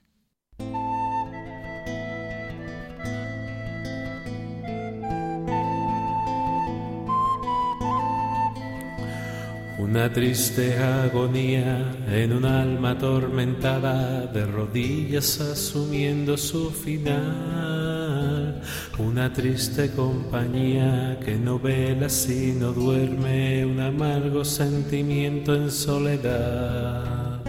Una 9.90 10.09
triste 10.12 10.79
agonía 10.79 11.96
en 12.12 12.33
un 12.33 12.44
alma 12.44 12.90
atormentada, 12.92 14.24
de 14.26 14.46
rodillas 14.46 15.40
asumiendo 15.40 16.37
su 16.37 16.70
final. 16.70 18.62
Una 18.99 19.32
triste 19.32 19.91
compañía 19.91 21.18
que 21.24 21.34
no 21.34 21.59
vela 21.59 22.09
si 22.09 22.53
no 22.53 22.72
duerme, 22.72 23.66
un 23.66 23.80
amargo 23.80 24.45
sentimiento 24.45 25.57
en 25.57 25.72
soledad. 25.72 27.41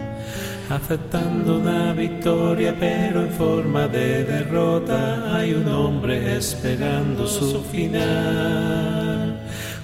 Aceptando 0.67 1.59
una 1.59 1.93
victoria 1.93 2.75
pero 2.79 3.21
en 3.21 3.31
forma 3.33 3.87
de 3.87 4.23
derrota, 4.23 5.35
hay 5.35 5.53
un 5.53 5.67
hombre 5.67 6.37
esperando 6.37 7.27
su 7.27 7.61
final 7.65 9.20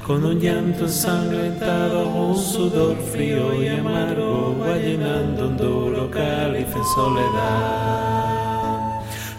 con 0.07 0.23
un 0.23 0.39
llanto 0.39 0.85
ensangrentado, 0.85 2.07
un 2.07 2.37
sudor 2.37 2.95
frío 3.11 3.61
y 3.61 3.67
amargo, 3.67 4.55
va 4.57 4.77
llenando 4.77 5.49
un 5.49 5.57
duro 5.57 6.09
cáliz 6.09 6.67
en 6.73 6.85
soledad. 6.95 8.21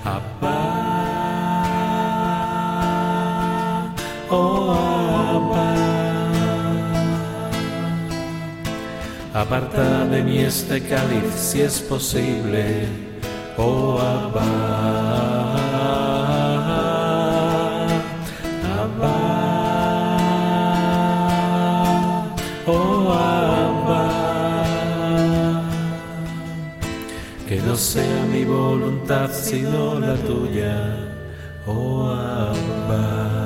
Abba, 0.05 0.61
oh 4.29 4.75
Abba, 5.33 5.73
aparta 9.41 10.05
de 10.05 10.23
mí 10.23 10.39
este 10.41 10.83
cáliz 10.83 11.33
si 11.35 11.63
es 11.63 11.81
posible, 11.81 12.87
oh 13.57 13.99
Abba. 13.99 15.68
Sea 27.79 28.27
mi 28.27 28.45
voluntad 28.45 29.31
sino 29.33 30.01
la 30.01 30.17
tuya, 30.17 30.97
oh 31.65 32.09
Abba. 32.11 33.39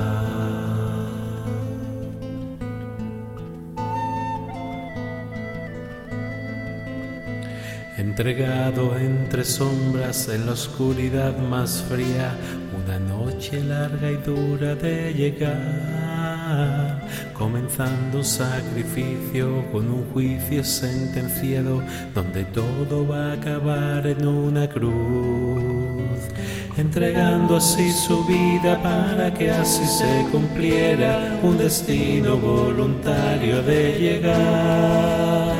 Entregado 7.95 8.97
entre 8.97 9.45
sombras 9.45 10.27
en 10.29 10.47
la 10.47 10.53
oscuridad 10.53 11.37
más 11.37 11.83
fría, 11.87 12.35
una 12.83 12.97
noche 12.97 13.63
larga 13.63 14.11
y 14.11 14.17
dura 14.17 14.73
de 14.73 15.13
llegar, 15.13 16.02
comenzando 17.33 18.19
un 18.19 18.25
sacrificio 18.25 19.65
con 19.71 19.89
un 19.91 20.05
juicio 20.13 20.63
sentenciado, 20.63 21.81
donde 22.13 22.45
todo 22.45 23.07
va 23.07 23.31
a 23.31 23.33
acabar 23.33 24.07
en 24.07 24.27
una 24.27 24.67
cruz, 24.69 26.21
entregando 26.77 27.57
así 27.57 27.91
su 27.91 28.25
vida 28.25 28.81
para 28.81 29.33
que 29.33 29.51
así 29.51 29.85
se 29.85 30.25
cumpliera 30.31 31.39
un 31.43 31.57
destino 31.57 32.37
voluntario 32.37 33.61
de 33.63 33.99
llegar. 33.99 35.53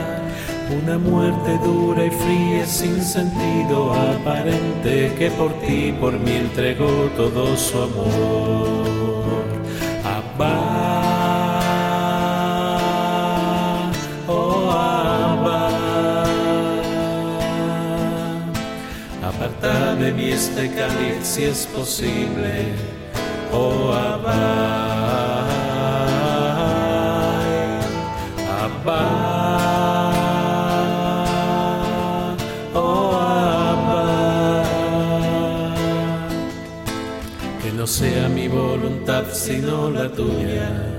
Una 0.84 0.98
muerte 0.98 1.60
dura 1.64 2.06
y 2.06 2.10
fría 2.10 2.66
sin 2.66 3.02
sentido 3.02 3.94
aparente 3.94 5.14
que 5.20 5.30
por 5.32 5.54
ti, 5.62 5.94
por 6.00 6.14
mí 6.20 6.32
entregó 6.32 7.10
todo 7.16 7.56
su 7.56 7.78
amor. 7.78 8.93
De 20.04 20.12
mí 20.12 20.32
este 20.32 20.70
cáliz 20.70 21.24
si 21.24 21.43
es 21.45 21.66
posible. 21.68 22.76
Oh 23.54 23.93
Abba, 23.93 25.47
Abba, 28.66 29.01
oh 32.74 33.14
no 37.78 37.88
sea 37.88 38.28
mi 38.30 38.47
voluntad 38.49 39.24
sino 39.32 39.89
la 39.89 40.10
tuya, 40.10 40.93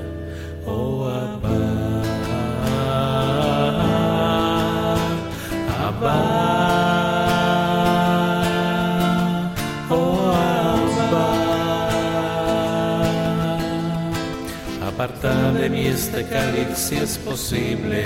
de 15.64 15.70
mí 15.70 15.86
este 15.86 16.22
cáliz 16.26 16.76
si 16.76 16.96
es 16.96 17.16
posible. 17.16 18.04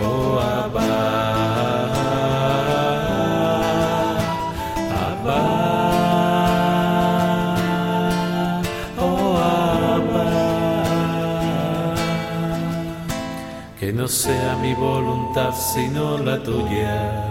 Oh 0.00 0.38
Abba, 0.38 0.92
Abba, 5.08 5.42
oh 9.00 9.36
Abba. 9.96 10.26
Que 13.78 13.92
no 13.92 14.06
sea 14.06 14.56
mi 14.62 14.72
voluntad 14.74 15.52
sino 15.74 16.18
la 16.18 16.40
tuya. 16.40 17.29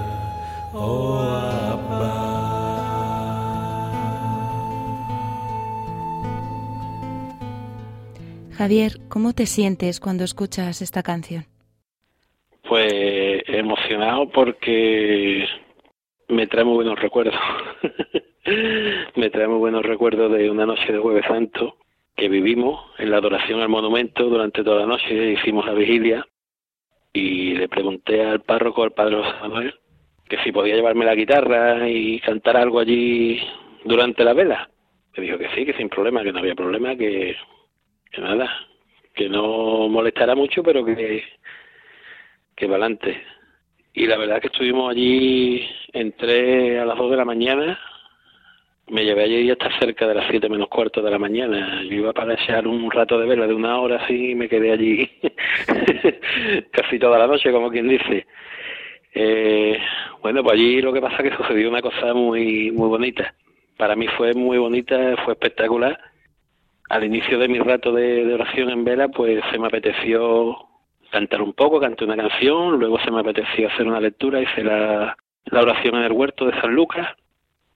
Javier, 8.60 9.00
¿cómo 9.08 9.32
te 9.32 9.46
sientes 9.46 10.02
cuando 10.02 10.26
escuchas 10.26 10.82
esta 10.82 11.02
canción? 11.02 11.46
Pues 12.68 13.42
emocionado 13.48 14.28
porque 14.28 15.48
me 16.28 16.46
trae 16.46 16.66
muy 16.66 16.76
buenos 16.76 17.00
recuerdos. 17.00 17.40
me 19.16 19.30
trae 19.30 19.48
muy 19.48 19.60
buenos 19.60 19.84
recuerdos 19.84 20.34
de 20.34 20.52
una 20.52 20.66
noche 20.66 20.92
de 20.92 21.00
Jueves 21.00 21.24
Santo 21.26 21.78
que 22.18 22.28
vivimos 22.28 22.84
en 22.98 23.12
la 23.12 23.20
adoración 23.20 23.62
al 23.62 23.70
monumento 23.70 24.26
durante 24.26 24.62
toda 24.62 24.82
la 24.82 24.88
noche, 24.88 25.32
hicimos 25.32 25.66
la 25.66 25.72
vigilia 25.72 26.28
y 27.14 27.54
le 27.54 27.70
pregunté 27.70 28.26
al 28.26 28.42
párroco, 28.42 28.84
al 28.84 28.92
padre 28.92 29.24
José 29.24 29.38
Manuel, 29.40 29.74
que 30.28 30.38
si 30.44 30.52
podía 30.52 30.76
llevarme 30.76 31.06
la 31.06 31.16
guitarra 31.16 31.88
y 31.88 32.20
cantar 32.20 32.58
algo 32.58 32.80
allí 32.80 33.40
durante 33.86 34.26
la 34.26 34.34
vela. 34.34 34.70
Me 35.16 35.24
dijo 35.24 35.38
que 35.38 35.48
sí, 35.56 35.66
que 35.66 35.76
sin 35.76 35.88
problema, 35.88 36.24
que 36.24 36.34
no 36.34 36.40
había 36.40 36.56
problema, 36.56 36.98
que, 36.98 37.38
que 38.12 38.22
nada, 38.22 38.50
que 39.14 39.30
no 39.30 39.88
molestara 39.90 40.36
mucho, 40.36 40.64
pero 40.64 40.84
que, 40.84 41.24
que 42.56 42.66
para 42.66 42.86
adelante. 42.86 43.22
Y 43.94 44.06
la 44.06 44.18
verdad 44.18 44.40
que 44.42 44.48
estuvimos 44.48 44.92
allí, 44.92 45.68
entré 45.94 46.80
a 46.80 46.86
las 46.86 46.98
2 46.98 47.12
de 47.12 47.18
la 47.18 47.26
mañana, 47.26 47.80
me 48.90 49.04
llevé 49.04 49.24
allí 49.24 49.52
hasta 49.52 49.78
cerca 49.80 50.08
de 50.08 50.16
las 50.16 50.28
7 50.30 50.50
menos 50.50 50.68
cuarto 50.68 51.02
de 51.02 51.12
la 51.12 51.20
mañana. 51.20 51.84
Yo 51.84 51.96
iba 51.96 52.14
para 52.14 52.34
echar 52.34 52.68
un 52.68 52.90
rato 52.90 53.20
de 53.20 53.28
vela 53.28 53.48
de 53.48 53.54
una 53.54 53.80
hora 53.80 53.98
así 53.98 54.32
y 54.32 54.36
me 54.36 54.50
quedé 54.50 54.72
allí 54.72 55.10
casi 56.72 57.00
toda 57.00 57.20
la 57.20 57.28
noche, 57.28 57.52
como 57.52 57.70
quien 57.70 57.88
dice. 57.88 58.26
Eh, 59.14 59.80
bueno, 60.22 60.44
pues 60.44 60.54
allí 60.54 60.82
lo 60.82 60.94
que 60.94 61.02
pasa 61.02 61.18
es 61.22 61.30
que 61.30 61.38
sucedió 61.44 61.70
una 61.70 61.82
cosa 61.82 62.14
muy, 62.14 62.72
muy 62.72 62.88
bonita. 62.88 63.34
Para 63.78 63.96
mí 63.96 64.08
fue 64.18 64.34
muy 64.34 64.58
bonita, 64.58 65.16
fue 65.24 65.34
espectacular. 65.34 66.00
Al 66.90 67.04
inicio 67.04 67.38
de 67.38 67.48
mi 67.48 67.60
rato 67.60 67.92
de, 67.92 68.34
oración 68.34 68.70
en 68.70 68.84
vela, 68.84 69.08
pues 69.10 69.42
se 69.52 69.60
me 69.60 69.68
apeteció 69.68 70.58
cantar 71.12 71.42
un 71.42 71.54
poco, 71.54 71.80
canté 71.80 72.06
una 72.06 72.18
canción, 72.18 72.80
luego 72.80 73.00
se 73.00 73.12
me 73.12 73.20
apeteció 73.20 73.68
hacer 73.68 73.88
una 73.88 74.00
lectura, 74.00 74.42
hice 74.42 74.64
la, 74.64 75.16
la 75.46 75.62
oración 75.62 75.96
en 75.96 76.04
el 76.04 76.12
huerto 76.12 76.46
de 76.46 76.60
San 76.60 76.74
Lucas 76.74 77.08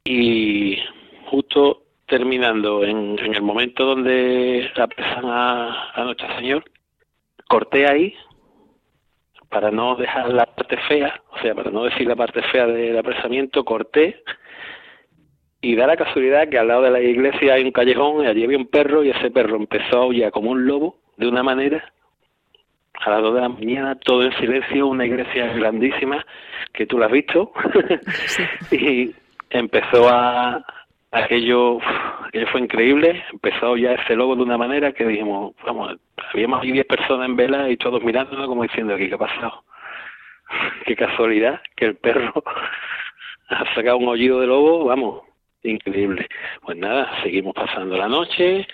y 0.04 0.78
justo 1.26 1.84
terminando 2.08 2.84
en, 2.84 3.18
en 3.20 3.34
el 3.34 3.42
momento 3.42 3.86
donde 3.86 4.70
apresan 4.76 5.26
a, 5.26 5.92
a 5.94 6.04
Nuestro 6.04 6.28
Señor, 6.36 6.64
corté 7.48 7.88
ahí 7.88 8.16
para 9.50 9.70
no 9.70 9.96
dejar 9.96 10.34
la 10.34 10.48
parte 10.48 10.78
fea, 10.88 11.22
o 11.32 11.40
sea, 11.40 11.54
para 11.54 11.70
no 11.70 11.84
decir 11.84 12.08
la 12.08 12.16
parte 12.16 12.42
fea 12.42 12.66
del 12.66 12.98
apresamiento, 12.98 13.64
corté 13.64 14.24
y 15.64 15.76
da 15.78 15.88
la 15.88 15.96
casualidad 15.96 16.50
que 16.50 16.60
al 16.60 16.68
lado 16.68 16.82
de 16.82 16.92
la 16.92 17.00
iglesia 17.00 17.54
hay 17.54 17.64
un 17.64 17.72
callejón 17.72 18.22
y 18.22 18.28
allí 18.28 18.44
había 18.44 18.58
un 18.58 18.68
perro 18.68 19.02
y 19.02 19.12
ese 19.12 19.32
perro 19.32 19.56
empezó 19.56 19.98
a 19.98 20.04
aullar 20.04 20.30
como 20.30 20.52
un 20.52 20.68
lobo 20.68 20.98
de 21.16 21.26
una 21.26 21.42
manera. 21.42 21.82
A 22.96 23.10
las 23.10 23.22
dos 23.22 23.34
de 23.34 23.42
la 23.42 23.50
mañana, 23.50 23.96
todo 23.96 24.24
en 24.24 24.34
silencio, 24.34 24.88
una 24.88 25.06
iglesia 25.06 25.54
grandísima 25.54 26.24
que 26.74 26.86
tú 26.86 27.00
la 27.00 27.06
has 27.06 27.12
visto. 27.14 27.54
Y 28.72 29.16
empezó 29.50 30.10
a 30.10 30.66
aquello, 31.12 31.80
aquello 32.28 32.48
fue 32.52 32.60
increíble, 32.60 33.24
empezó 33.32 33.78
ya 33.78 33.94
ese 33.94 34.18
lobo 34.18 34.36
de 34.36 34.44
una 34.44 34.58
manera 34.58 34.92
que 34.92 35.06
dijimos, 35.06 35.56
vamos, 35.66 35.96
habíamos 36.34 36.62
ahí 36.62 36.74
10 36.74 36.86
personas 36.88 37.30
en 37.30 37.38
vela 37.38 37.70
y 37.70 37.78
todos 37.78 38.04
mirándonos 38.04 38.48
como 38.48 38.64
diciendo, 38.64 38.96
aquí, 38.96 39.08
¿qué 39.08 39.16
ha 39.16 39.18
pasado? 39.18 39.64
Qué 40.86 40.96
casualidad 40.98 41.62
que 41.78 41.86
el 41.86 41.96
perro 41.96 42.34
ha 43.48 43.76
sacado 43.76 43.98
un 43.98 44.10
aullido 44.10 44.42
de 44.42 44.48
lobo, 44.48 44.84
vamos, 44.84 45.33
increíble. 45.64 46.28
Pues 46.62 46.78
nada, 46.78 47.10
seguimos 47.24 47.54
pasando 47.54 47.98
la 47.98 48.08
noche, 48.08 48.68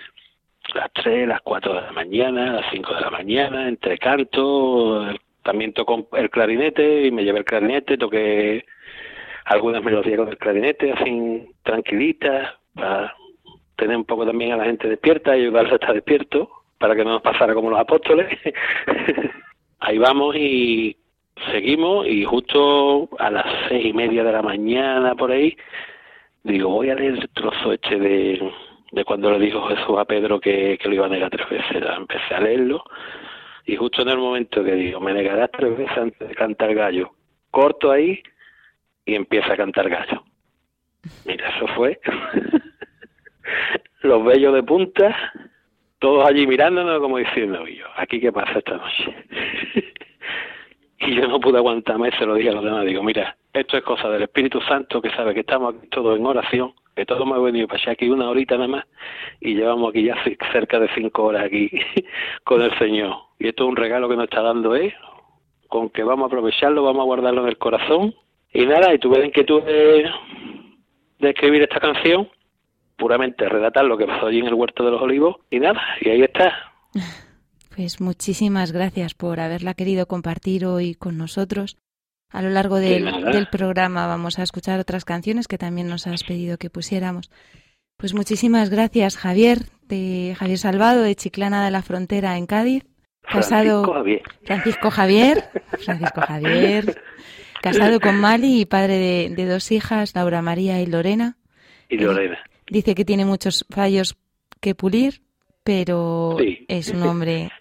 las 0.73 0.91
3, 0.93 1.27
las 1.27 1.41
4 1.41 1.73
de 1.73 1.81
la 1.81 1.91
mañana, 1.91 2.53
las 2.53 2.71
5 2.71 2.95
de 2.95 3.01
la 3.01 3.09
mañana, 3.09 3.67
entre 3.67 3.97
canto, 3.97 5.07
también 5.43 5.73
tocó 5.73 6.07
el 6.13 6.29
clarinete 6.29 7.05
y 7.05 7.11
me 7.11 7.23
llevé 7.23 7.39
el 7.39 7.45
clarinete, 7.45 7.97
toqué 7.97 8.65
algunas 9.45 9.83
melodías 9.83 10.17
con 10.17 10.29
el 10.29 10.37
clarinete, 10.37 10.91
así 10.91 11.47
tranquilitas, 11.63 12.55
para 12.75 13.15
tener 13.75 13.97
un 13.97 14.05
poco 14.05 14.25
también 14.25 14.51
a 14.51 14.57
la 14.57 14.65
gente 14.65 14.87
despierta 14.87 15.35
y 15.35 15.41
ayudarles 15.41 15.73
a 15.73 15.75
estar 15.75 15.93
despierto, 15.93 16.49
para 16.77 16.95
que 16.95 17.03
no 17.03 17.11
nos 17.11 17.21
pasara 17.21 17.53
como 17.53 17.69
los 17.69 17.79
apóstoles. 17.79 18.27
Ahí 19.79 19.97
vamos 19.97 20.35
y 20.35 20.97
seguimos 21.51 22.05
y 22.07 22.25
justo 22.25 23.09
a 23.17 23.29
las 23.29 23.45
seis 23.69 23.85
y 23.85 23.93
media 23.93 24.23
de 24.23 24.31
la 24.31 24.41
mañana 24.41 25.15
por 25.15 25.31
ahí, 25.31 25.55
digo, 26.43 26.69
voy 26.69 26.89
a 26.89 26.95
leer 26.95 27.13
el 27.13 27.29
trozo 27.29 27.73
este 27.73 27.97
de, 27.97 28.51
de 28.91 29.05
cuando 29.05 29.31
le 29.31 29.39
dijo 29.39 29.67
Jesús 29.67 29.97
a 29.97 30.05
Pedro 30.05 30.39
que, 30.39 30.77
que 30.81 30.87
lo 30.87 30.95
iba 30.95 31.05
a 31.05 31.09
negar 31.09 31.29
tres 31.29 31.49
veces. 31.49 31.83
Empecé 31.97 32.35
a 32.35 32.41
leerlo 32.41 32.83
y 33.69 33.75
justo 33.75 34.01
en 34.01 34.09
el 34.09 34.17
momento 34.17 34.63
que 34.63 34.73
digo, 34.73 34.99
me 34.99 35.13
negarás 35.13 35.51
tres 35.51 35.77
veces 35.77 35.95
antes 35.95 36.27
de 36.27 36.33
cantar 36.33 36.73
gallo, 36.73 37.11
corto 37.51 37.91
ahí 37.91 38.19
y 39.05 39.13
empieza 39.13 39.53
a 39.53 39.57
cantar 39.57 39.89
gallo. 39.89 40.23
Mira, 41.25 41.49
eso 41.55 41.67
fue 41.75 41.99
los 44.01 44.25
bellos 44.25 44.55
de 44.55 44.63
punta, 44.63 45.15
todos 45.99 46.27
allí 46.27 46.47
mirándonos 46.47 46.99
como 46.99 47.19
diciendo, 47.19 47.67
yo, 47.67 47.85
aquí 47.95 48.19
qué 48.19 48.31
pasa 48.31 48.57
esta 48.57 48.77
noche. 48.77 49.15
y 51.01 51.15
yo 51.15 51.27
no 51.27 51.39
pude 51.39 51.59
aguantarme, 51.59 52.09
se 52.17 52.25
lo 52.25 52.33
dije 52.33 52.49
a 52.49 52.53
los 52.53 52.63
demás, 52.63 52.85
digo, 52.85 53.03
mira, 53.03 53.37
esto 53.53 53.77
es 53.77 53.83
cosa 53.83 54.09
del 54.09 54.23
Espíritu 54.23 54.61
Santo 54.61 55.01
que 55.01 55.09
sabe 55.11 55.33
que 55.33 55.41
estamos 55.41 55.75
aquí 55.75 55.87
todos 55.87 56.17
en 56.17 56.25
oración, 56.25 56.73
que 56.95 57.05
todos 57.05 57.21
hemos 57.21 57.43
venido 57.43 57.67
para 57.67 57.91
aquí 57.91 58.09
una 58.09 58.29
horita 58.29 58.55
nada 58.55 58.67
más 58.67 58.85
y 59.39 59.55
llevamos 59.55 59.89
aquí 59.89 60.03
ya 60.03 60.15
cerca 60.51 60.79
de 60.79 60.89
cinco 60.93 61.25
horas 61.25 61.45
aquí 61.45 61.69
con 62.43 62.61
el 62.61 62.77
Señor. 62.77 63.15
Y 63.39 63.47
esto 63.47 63.63
es 63.63 63.69
un 63.69 63.75
regalo 63.75 64.09
que 64.09 64.15
nos 64.15 64.25
está 64.25 64.41
dando 64.41 64.75
Él, 64.75 64.93
con 65.67 65.89
que 65.89 66.03
vamos 66.03 66.25
a 66.25 66.27
aprovecharlo, 66.27 66.83
vamos 66.83 67.01
a 67.01 67.05
guardarlo 67.05 67.41
en 67.43 67.49
el 67.49 67.57
corazón. 67.57 68.13
Y 68.51 68.65
nada, 68.65 68.93
y 68.93 68.99
tuve 68.99 69.19
la 69.19 69.25
inquietud 69.27 69.63
de, 69.63 70.09
de 71.19 71.29
escribir 71.29 71.61
esta 71.61 71.79
canción, 71.79 72.27
puramente 72.97 73.47
relatar 73.47 73.85
lo 73.85 73.97
que 73.97 74.07
pasó 74.07 74.27
allí 74.27 74.39
en 74.39 74.47
el 74.47 74.55
Huerto 74.55 74.83
de 74.83 74.91
los 74.91 75.01
Olivos, 75.01 75.37
y 75.51 75.59
nada, 75.59 75.81
y 76.01 76.09
ahí 76.09 76.21
está. 76.21 76.53
Pues 77.75 78.01
muchísimas 78.01 78.73
gracias 78.73 79.13
por 79.13 79.39
haberla 79.39 79.73
querido 79.73 80.05
compartir 80.05 80.65
hoy 80.65 80.95
con 80.95 81.17
nosotros. 81.17 81.77
A 82.31 82.41
lo 82.41 82.49
largo 82.49 82.77
del, 82.77 83.47
programa 83.51 84.05
vamos 84.07 84.37
a 84.39 84.43
escuchar 84.43 84.79
otras 84.79 85.03
canciones 85.05 85.47
que 85.47 85.57
también 85.57 85.87
nos 85.87 86.05
has 86.07 86.23
pedido 86.23 86.57
que 86.57 86.69
pusiéramos. 86.69 87.31
Pues 87.97 88.13
muchísimas 88.13 88.69
gracias, 88.69 89.17
Javier, 89.17 89.59
de 89.87 90.35
Javier 90.37 90.57
Salvado, 90.59 91.01
de 91.01 91.15
Chiclana 91.15 91.65
de 91.65 91.71
la 91.71 91.81
Frontera 91.81 92.37
en 92.37 92.45
Cádiz. 92.45 92.85
Casado 93.23 93.83
Francisco 93.83 93.93
Javier. 93.93 94.21
Francisco 94.45 94.91
Javier, 94.91 95.49
Francisco 95.83 96.21
Javier, 96.21 97.01
casado 97.61 97.99
con 97.99 98.15
Mali 98.19 98.61
y 98.61 98.65
padre 98.65 98.97
de, 98.97 99.33
de 99.35 99.45
dos 99.45 99.71
hijas, 99.71 100.15
Laura 100.15 100.41
María 100.41 100.81
y 100.81 100.85
Lorena. 100.85 101.37
Y 101.89 101.97
Lorena. 101.97 102.39
Dice 102.67 102.95
que 102.95 103.05
tiene 103.05 103.25
muchos 103.25 103.65
fallos 103.69 104.17
que 104.61 104.75
pulir, 104.75 105.21
pero 105.63 106.37
Sí. 106.39 106.65
es 106.67 106.89
un 106.89 107.03
hombre 107.03 107.51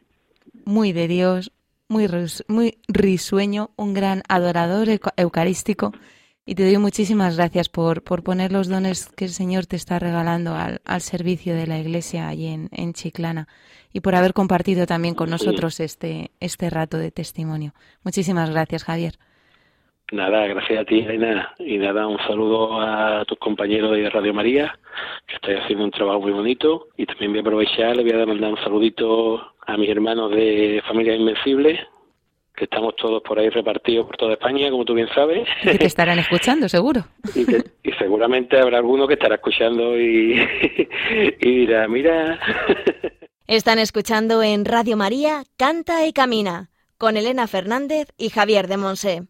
muy 0.64 0.92
de 0.92 1.08
Dios, 1.08 1.52
muy, 1.88 2.08
muy 2.48 2.78
risueño, 2.88 3.70
un 3.76 3.94
gran 3.94 4.22
adorador 4.28 4.88
euca- 4.88 5.14
eucarístico. 5.16 5.92
Y 6.44 6.54
te 6.54 6.64
doy 6.64 6.78
muchísimas 6.78 7.36
gracias 7.36 7.68
por, 7.68 8.02
por 8.02 8.22
poner 8.22 8.52
los 8.52 8.68
dones 8.68 9.10
que 9.14 9.26
el 9.26 9.32
Señor 9.32 9.66
te 9.66 9.76
está 9.76 9.98
regalando 9.98 10.54
al, 10.54 10.80
al 10.86 11.02
servicio 11.02 11.54
de 11.54 11.66
la 11.66 11.78
Iglesia 11.78 12.26
allí 12.26 12.46
en, 12.46 12.70
en 12.72 12.94
Chiclana 12.94 13.48
y 13.92 14.00
por 14.00 14.14
haber 14.14 14.32
compartido 14.32 14.86
también 14.86 15.14
con 15.14 15.28
nosotros 15.28 15.78
este, 15.78 16.30
este 16.40 16.70
rato 16.70 16.96
de 16.96 17.10
testimonio. 17.10 17.74
Muchísimas 18.02 18.48
gracias, 18.48 18.84
Javier. 18.84 19.18
Nada, 20.10 20.46
gracias 20.46 20.80
a 20.80 20.84
ti, 20.84 21.00
Elena. 21.00 21.54
Y 21.58 21.76
nada, 21.76 22.06
un 22.06 22.18
saludo 22.18 22.80
a 22.80 23.24
tus 23.26 23.38
compañeros 23.38 23.92
de 23.92 24.08
Radio 24.08 24.32
María, 24.32 24.78
que 25.26 25.34
estáis 25.34 25.60
haciendo 25.60 25.84
un 25.84 25.90
trabajo 25.90 26.20
muy 26.20 26.32
bonito. 26.32 26.88
Y 26.96 27.04
también 27.04 27.32
voy 27.32 27.38
a 27.38 27.42
aprovechar, 27.42 27.96
le 27.96 28.02
voy 28.02 28.22
a 28.22 28.26
mandar 28.26 28.52
un 28.52 28.64
saludito 28.64 29.52
a 29.66 29.76
mis 29.76 29.90
hermanos 29.90 30.30
de 30.30 30.82
Familia 30.88 31.14
Invencible, 31.14 31.86
que 32.56 32.64
estamos 32.64 32.96
todos 32.96 33.22
por 33.22 33.38
ahí 33.38 33.50
repartidos 33.50 34.06
por 34.06 34.16
toda 34.16 34.32
España, 34.32 34.70
como 34.70 34.86
tú 34.86 34.94
bien 34.94 35.08
sabes. 35.14 35.46
Y 35.62 35.72
que 35.72 35.78
te 35.78 35.86
estarán 35.86 36.18
escuchando, 36.18 36.70
seguro. 36.70 37.04
y, 37.82 37.92
seguramente 37.98 38.58
habrá 38.58 38.78
alguno 38.78 39.06
que 39.06 39.14
estará 39.14 39.34
escuchando 39.34 39.98
y, 40.00 40.40
y 41.40 41.50
dirá, 41.50 41.86
mira. 41.86 42.40
Están 43.46 43.78
escuchando 43.78 44.42
en 44.42 44.64
Radio 44.64 44.96
María 44.96 45.42
Canta 45.56 46.06
y 46.06 46.12
Camina 46.12 46.70
con 46.96 47.16
Elena 47.16 47.46
Fernández 47.46 48.08
y 48.18 48.30
Javier 48.30 48.68
de 48.68 48.76
Monse. 48.76 49.22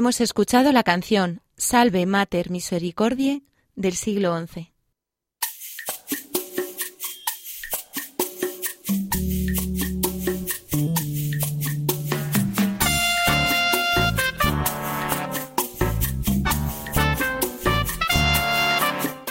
Hemos 0.00 0.22
escuchado 0.22 0.72
la 0.72 0.82
canción 0.82 1.42
Salve 1.58 2.06
Mater 2.06 2.48
Misericordie 2.48 3.42
del 3.74 3.92
siglo 3.92 4.34
XI. 4.46 4.72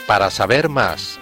Para 0.06 0.30
saber 0.30 0.70
más, 0.70 1.19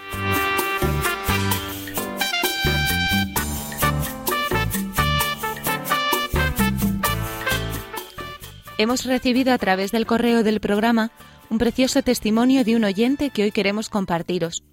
Hemos 8.79 9.05
recibido 9.05 9.53
a 9.53 9.57
través 9.57 9.91
del 9.91 10.05
correo 10.05 10.43
del 10.43 10.59
programa 10.59 11.09
un 11.49 11.57
precioso 11.57 12.03
testimonio 12.03 12.63
de 12.63 12.75
un 12.75 12.83
oyente 12.83 13.31
que 13.31 13.41
hoy 13.41 13.51
queremos 13.51 13.89
compartiros. 13.89 14.63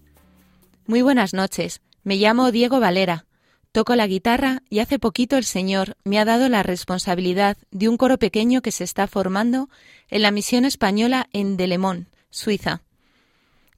Muy 0.86 1.00
buenas 1.00 1.32
noches, 1.32 1.80
me 2.02 2.16
llamo 2.16 2.52
Diego 2.52 2.80
Valera, 2.80 3.24
toco 3.72 3.96
la 3.96 4.06
guitarra 4.06 4.62
y 4.68 4.80
hace 4.80 4.98
poquito 4.98 5.38
el 5.38 5.44
Señor 5.44 5.96
me 6.04 6.18
ha 6.18 6.26
dado 6.26 6.50
la 6.50 6.62
responsabilidad 6.62 7.56
de 7.70 7.88
un 7.88 7.96
coro 7.96 8.18
pequeño 8.18 8.60
que 8.60 8.72
se 8.72 8.84
está 8.84 9.06
formando 9.06 9.70
en 10.08 10.20
la 10.20 10.30
misión 10.30 10.66
española 10.66 11.26
en 11.32 11.56
Delemón, 11.56 12.10
Suiza. 12.28 12.82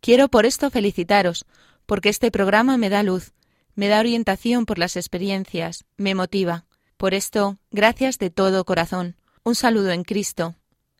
Quiero 0.00 0.26
por 0.26 0.44
esto 0.44 0.70
felicitaros, 0.70 1.46
porque 1.86 2.08
este 2.08 2.32
programa 2.32 2.76
me 2.78 2.88
da 2.88 3.04
luz, 3.04 3.32
me 3.76 3.86
da 3.86 4.00
orientación 4.00 4.66
por 4.66 4.80
las 4.80 4.96
experiencias, 4.96 5.84
me 5.96 6.16
motiva. 6.16 6.64
Por 6.96 7.14
esto, 7.14 7.58
gracias 7.70 8.18
de 8.18 8.30
todo 8.30 8.64
corazón. 8.64 9.14
Un 9.46 9.54
saludo 9.54 9.92
en 9.92 10.02
Cristo. 10.02 10.56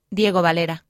Diego 0.09 0.40
Valera. 0.40 0.84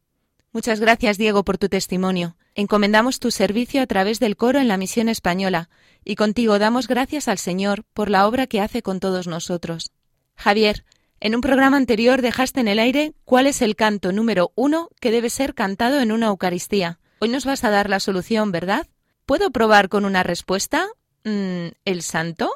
Muchas 0.53 0.79
gracias, 0.79 1.17
Diego, 1.17 1.43
por 1.43 1.57
tu 1.57 1.71
testimonio. 1.71 2.37
Encomendamos 2.55 3.19
tu 3.19 3.31
servicio 3.31 3.81
a 3.81 3.87
través 3.87 4.21
del 4.21 4.37
coro 4.37 4.59
en 4.59 4.69
la 4.69 4.77
misión 4.77 5.09
española, 5.09 5.71
y 6.05 6.17
contigo 6.17 6.59
damos 6.59 6.87
gracias 6.87 7.29
al 7.29 7.39
Señor 7.39 7.85
por 7.95 8.11
la 8.11 8.27
obra 8.27 8.47
que 8.47 8.61
hace 8.61 8.83
con 8.83 9.01
todos 9.01 9.27
nosotros. 9.27 9.91
Javier, 10.35 10.85
en 11.19 11.35
un 11.35 11.41
programa 11.41 11.79
anterior 11.79 12.21
dejaste 12.21 12.61
en 12.61 12.69
el 12.69 12.79
aire 12.79 13.15
cuál 13.25 13.47
es 13.47 13.63
el 13.63 13.75
canto 13.75 14.13
número 14.13 14.53
uno 14.55 14.91
que 15.01 15.11
debe 15.11 15.31
ser 15.31 15.55
cantado 15.55 16.01
en 16.01 16.13
una 16.13 16.27
Eucaristía. 16.27 16.99
Hoy 17.21 17.31
nos 17.31 17.47
vas 17.47 17.65
a 17.65 17.71
dar 17.71 17.89
la 17.89 18.01
solución, 18.01 18.53
¿verdad? 18.53 18.87
¿Puedo 19.25 19.51
probar 19.51 19.89
con 19.89 20.05
una 20.05 20.23
respuesta? 20.23 20.89
Mm, 21.25 21.69
¿El 21.87 22.03
santo? 22.03 22.53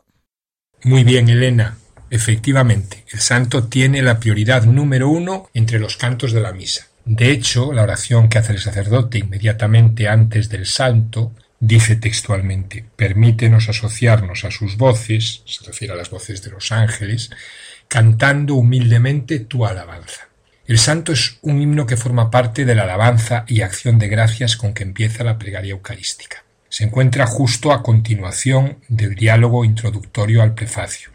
Muy 0.85 1.05
bien, 1.05 1.31
Elena. 1.31 1.79
Efectivamente, 2.11 3.05
el 3.13 3.21
santo 3.21 3.69
tiene 3.69 4.03
la 4.03 4.19
prioridad 4.19 4.65
número 4.65 5.09
uno 5.09 5.49
entre 5.55 5.79
los 5.79 5.97
cantos 5.97 6.33
de 6.33 6.41
la 6.41 6.53
misa. 6.53 6.89
De 7.05 7.31
hecho, 7.31 7.73
la 7.73 7.83
oración 7.83 8.29
que 8.29 8.39
hace 8.39 8.53
el 8.53 8.61
sacerdote 8.61 9.19
inmediatamente 9.19 10.09
antes 10.09 10.49
del 10.49 10.67
santo 10.67 11.33
dice 11.61 11.97
textualmente, 11.97 12.85
permítenos 12.97 13.69
asociarnos 13.69 14.45
a 14.45 14.51
sus 14.51 14.77
voces, 14.77 15.43
se 15.45 15.65
refiere 15.65 15.95
a 15.95 15.97
las 15.97 16.11
voces 16.11 16.43
de 16.43 16.51
los 16.51 16.73
ángeles, 16.73 17.31
cantando 17.87 18.55
humildemente 18.55 19.41
tu 19.41 19.65
alabanza. 19.65 20.29
El 20.67 20.79
santo 20.79 21.13
es 21.13 21.39
un 21.43 21.61
himno 21.61 21.87
que 21.87 21.97
forma 21.97 22.31
parte 22.31 22.65
de 22.65 22.75
la 22.75 22.85
alabanza 22.85 23.45
y 23.47 23.61
acción 23.61 23.99
de 23.99 24.09
gracias 24.09 24.57
con 24.57 24.73
que 24.73 24.85
empieza 24.85 25.25
la 25.25 25.39
plegaria 25.39 25.73
eucarística. 25.73 26.45
Se 26.69 26.85
encuentra 26.85 27.27
justo 27.27 27.73
a 27.73 27.83
continuación 27.83 28.79
del 28.89 29.15
diálogo 29.15 29.65
introductorio 29.65 30.43
al 30.43 30.55
prefacio. 30.55 31.11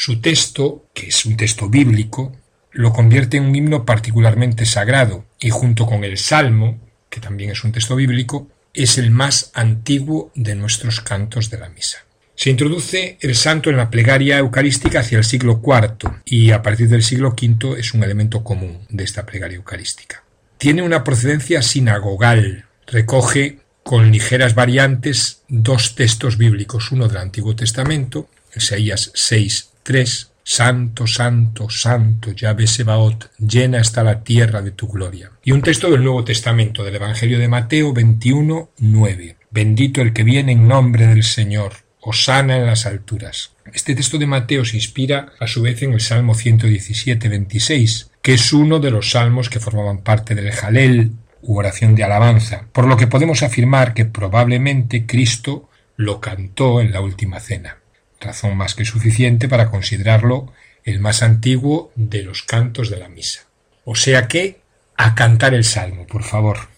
Su 0.00 0.20
texto, 0.20 0.86
que 0.94 1.08
es 1.08 1.26
un 1.26 1.36
texto 1.36 1.68
bíblico, 1.68 2.30
lo 2.70 2.92
convierte 2.92 3.36
en 3.36 3.46
un 3.46 3.56
himno 3.56 3.84
particularmente 3.84 4.64
sagrado 4.64 5.24
y 5.40 5.50
junto 5.50 5.86
con 5.86 6.04
el 6.04 6.18
Salmo, 6.18 6.78
que 7.10 7.18
también 7.18 7.50
es 7.50 7.64
un 7.64 7.72
texto 7.72 7.96
bíblico, 7.96 8.48
es 8.72 8.96
el 8.96 9.10
más 9.10 9.50
antiguo 9.54 10.30
de 10.36 10.54
nuestros 10.54 11.00
cantos 11.00 11.50
de 11.50 11.58
la 11.58 11.68
misa. 11.68 11.98
Se 12.36 12.48
introduce 12.48 13.18
el 13.20 13.34
santo 13.34 13.70
en 13.70 13.76
la 13.76 13.90
plegaria 13.90 14.38
eucarística 14.38 15.00
hacia 15.00 15.18
el 15.18 15.24
siglo 15.24 15.60
IV 15.66 16.20
y 16.24 16.52
a 16.52 16.62
partir 16.62 16.88
del 16.88 17.02
siglo 17.02 17.30
V 17.30 17.76
es 17.76 17.92
un 17.92 18.04
elemento 18.04 18.44
común 18.44 18.86
de 18.88 19.02
esta 19.02 19.26
plegaria 19.26 19.56
eucarística. 19.56 20.22
Tiene 20.58 20.82
una 20.82 21.02
procedencia 21.02 21.60
sinagogal, 21.60 22.66
recoge 22.86 23.58
con 23.82 24.12
ligeras 24.12 24.54
variantes 24.54 25.42
dos 25.48 25.96
textos 25.96 26.38
bíblicos, 26.38 26.92
uno 26.92 27.08
del 27.08 27.16
Antiguo 27.16 27.56
Testamento, 27.56 28.28
Isaías 28.54 29.10
6, 29.14 29.70
3. 29.82 30.32
Santo, 30.50 31.06
santo, 31.06 31.68
santo, 31.68 32.32
Yahvé 32.32 32.66
Sebaot, 32.66 33.32
llena 33.38 33.80
está 33.80 34.02
la 34.02 34.24
tierra 34.24 34.62
de 34.62 34.70
tu 34.70 34.88
gloria. 34.88 35.30
Y 35.44 35.52
un 35.52 35.60
texto 35.60 35.90
del 35.90 36.02
Nuevo 36.02 36.24
Testamento, 36.24 36.82
del 36.82 36.94
Evangelio 36.94 37.38
de 37.38 37.48
Mateo 37.48 37.92
21, 37.92 38.70
9. 38.78 39.36
Bendito 39.50 40.00
el 40.00 40.14
que 40.14 40.24
viene 40.24 40.52
en 40.52 40.66
nombre 40.66 41.06
del 41.06 41.22
Señor, 41.22 41.74
Osana 42.00 42.56
en 42.56 42.64
las 42.64 42.86
alturas. 42.86 43.52
Este 43.74 43.94
texto 43.94 44.16
de 44.16 44.26
Mateo 44.26 44.64
se 44.64 44.76
inspira 44.76 45.32
a 45.38 45.46
su 45.46 45.60
vez 45.60 45.82
en 45.82 45.92
el 45.92 46.00
Salmo 46.00 46.34
117, 46.34 47.28
26, 47.28 48.10
que 48.22 48.32
es 48.32 48.52
uno 48.54 48.78
de 48.78 48.90
los 48.90 49.10
salmos 49.10 49.50
que 49.50 49.60
formaban 49.60 49.98
parte 49.98 50.34
del 50.34 50.50
Jalel, 50.52 51.12
u 51.42 51.58
oración 51.58 51.94
de 51.94 52.04
alabanza, 52.04 52.66
por 52.72 52.86
lo 52.86 52.96
que 52.96 53.06
podemos 53.06 53.42
afirmar 53.42 53.92
que 53.92 54.06
probablemente 54.06 55.04
Cristo 55.04 55.68
lo 55.96 56.20
cantó 56.20 56.80
en 56.80 56.90
la 56.90 57.02
última 57.02 57.38
cena 57.38 57.77
razón 58.20 58.56
más 58.56 58.74
que 58.74 58.84
suficiente 58.84 59.48
para 59.48 59.70
considerarlo 59.70 60.52
el 60.84 61.00
más 61.00 61.22
antiguo 61.22 61.92
de 61.94 62.22
los 62.22 62.42
cantos 62.42 62.90
de 62.90 62.98
la 62.98 63.08
misa. 63.08 63.46
O 63.84 63.94
sea 63.94 64.28
que, 64.28 64.60
a 64.96 65.14
cantar 65.14 65.54
el 65.54 65.64
salmo, 65.64 66.06
por 66.06 66.22
favor. 66.22 66.68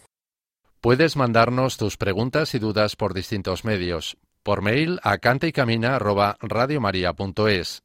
Puedes 0.80 1.16
mandarnos 1.16 1.76
tus 1.76 1.97
preguntas 1.97 2.55
y 2.55 2.59
dudas 2.59 2.97
por 2.97 3.14
distintos 3.14 3.64
medios. 3.64 4.16
Por 4.43 4.62
mail 4.62 4.99
a 5.03 5.18
cantaycamina@radiomaria.es, 5.18 7.82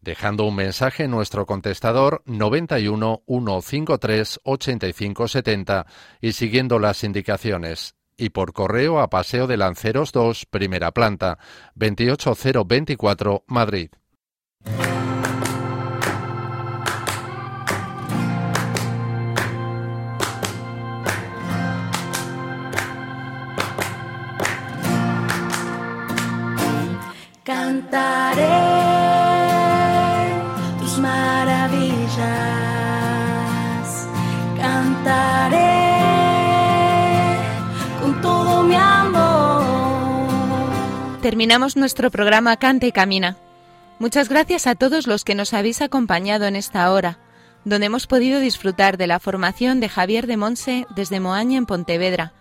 dejando 0.00 0.44
un 0.44 0.56
mensaje 0.56 1.04
en 1.04 1.10
nuestro 1.10 1.44
contestador 1.44 2.22
91 2.24 3.22
153 3.26 4.40
85 4.42 5.28
70 5.28 5.86
y 6.22 6.32
siguiendo 6.32 6.78
las 6.78 7.04
indicaciones 7.04 7.94
y 8.20 8.30
por 8.30 8.52
correo 8.52 9.00
a 9.00 9.08
Paseo 9.08 9.46
de 9.46 9.56
Lanceros 9.56 10.12
2, 10.12 10.46
primera 10.46 10.92
planta, 10.92 11.38
28024, 11.74 13.44
Madrid. 13.46 13.90
Cantaré 27.42 28.59
Terminamos 41.30 41.76
nuestro 41.76 42.10
programa 42.10 42.56
Canta 42.56 42.88
y 42.88 42.90
Camina. 42.90 43.36
Muchas 44.00 44.28
gracias 44.28 44.66
a 44.66 44.74
todos 44.74 45.06
los 45.06 45.22
que 45.22 45.36
nos 45.36 45.54
habéis 45.54 45.80
acompañado 45.80 46.44
en 46.46 46.56
esta 46.56 46.90
hora, 46.90 47.20
donde 47.64 47.86
hemos 47.86 48.08
podido 48.08 48.40
disfrutar 48.40 48.96
de 48.96 49.06
la 49.06 49.20
formación 49.20 49.78
de 49.78 49.88
Javier 49.88 50.26
de 50.26 50.36
Monse 50.36 50.86
desde 50.96 51.20
Moaña 51.20 51.56
en 51.56 51.66
Pontevedra, 51.66 52.32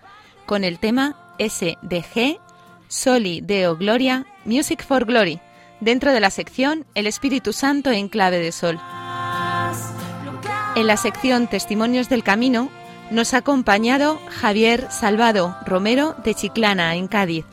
con 0.48 0.64
el 0.64 0.80
tema 0.80 1.16
SDG 1.38 2.40
Soli 2.88 3.42
Deo 3.42 3.78
Gloria 3.78 4.26
Music 4.44 4.84
for 4.84 5.06
Glory, 5.06 5.40
dentro 5.82 6.12
de 6.12 6.22
la 6.22 6.32
sección 6.32 6.88
El 6.96 7.06
Espíritu 7.06 7.54
Santo 7.54 7.92
en 7.92 8.10
clave 8.10 8.40
de 8.40 8.52
sol. 8.52 8.80
En 10.76 10.88
la 10.88 10.98
sección 10.98 11.46
Testimonios 11.48 12.10
del 12.10 12.24
Camino 12.24 12.72
nos 13.12 13.36
ha 13.36 13.38
acompañado 13.38 14.20
Javier 14.30 14.88
Salvado 14.90 15.56
Romero 15.68 16.16
de 16.24 16.34
Chiclana, 16.34 16.96
en 16.96 17.08
Cádiz, 17.08 17.46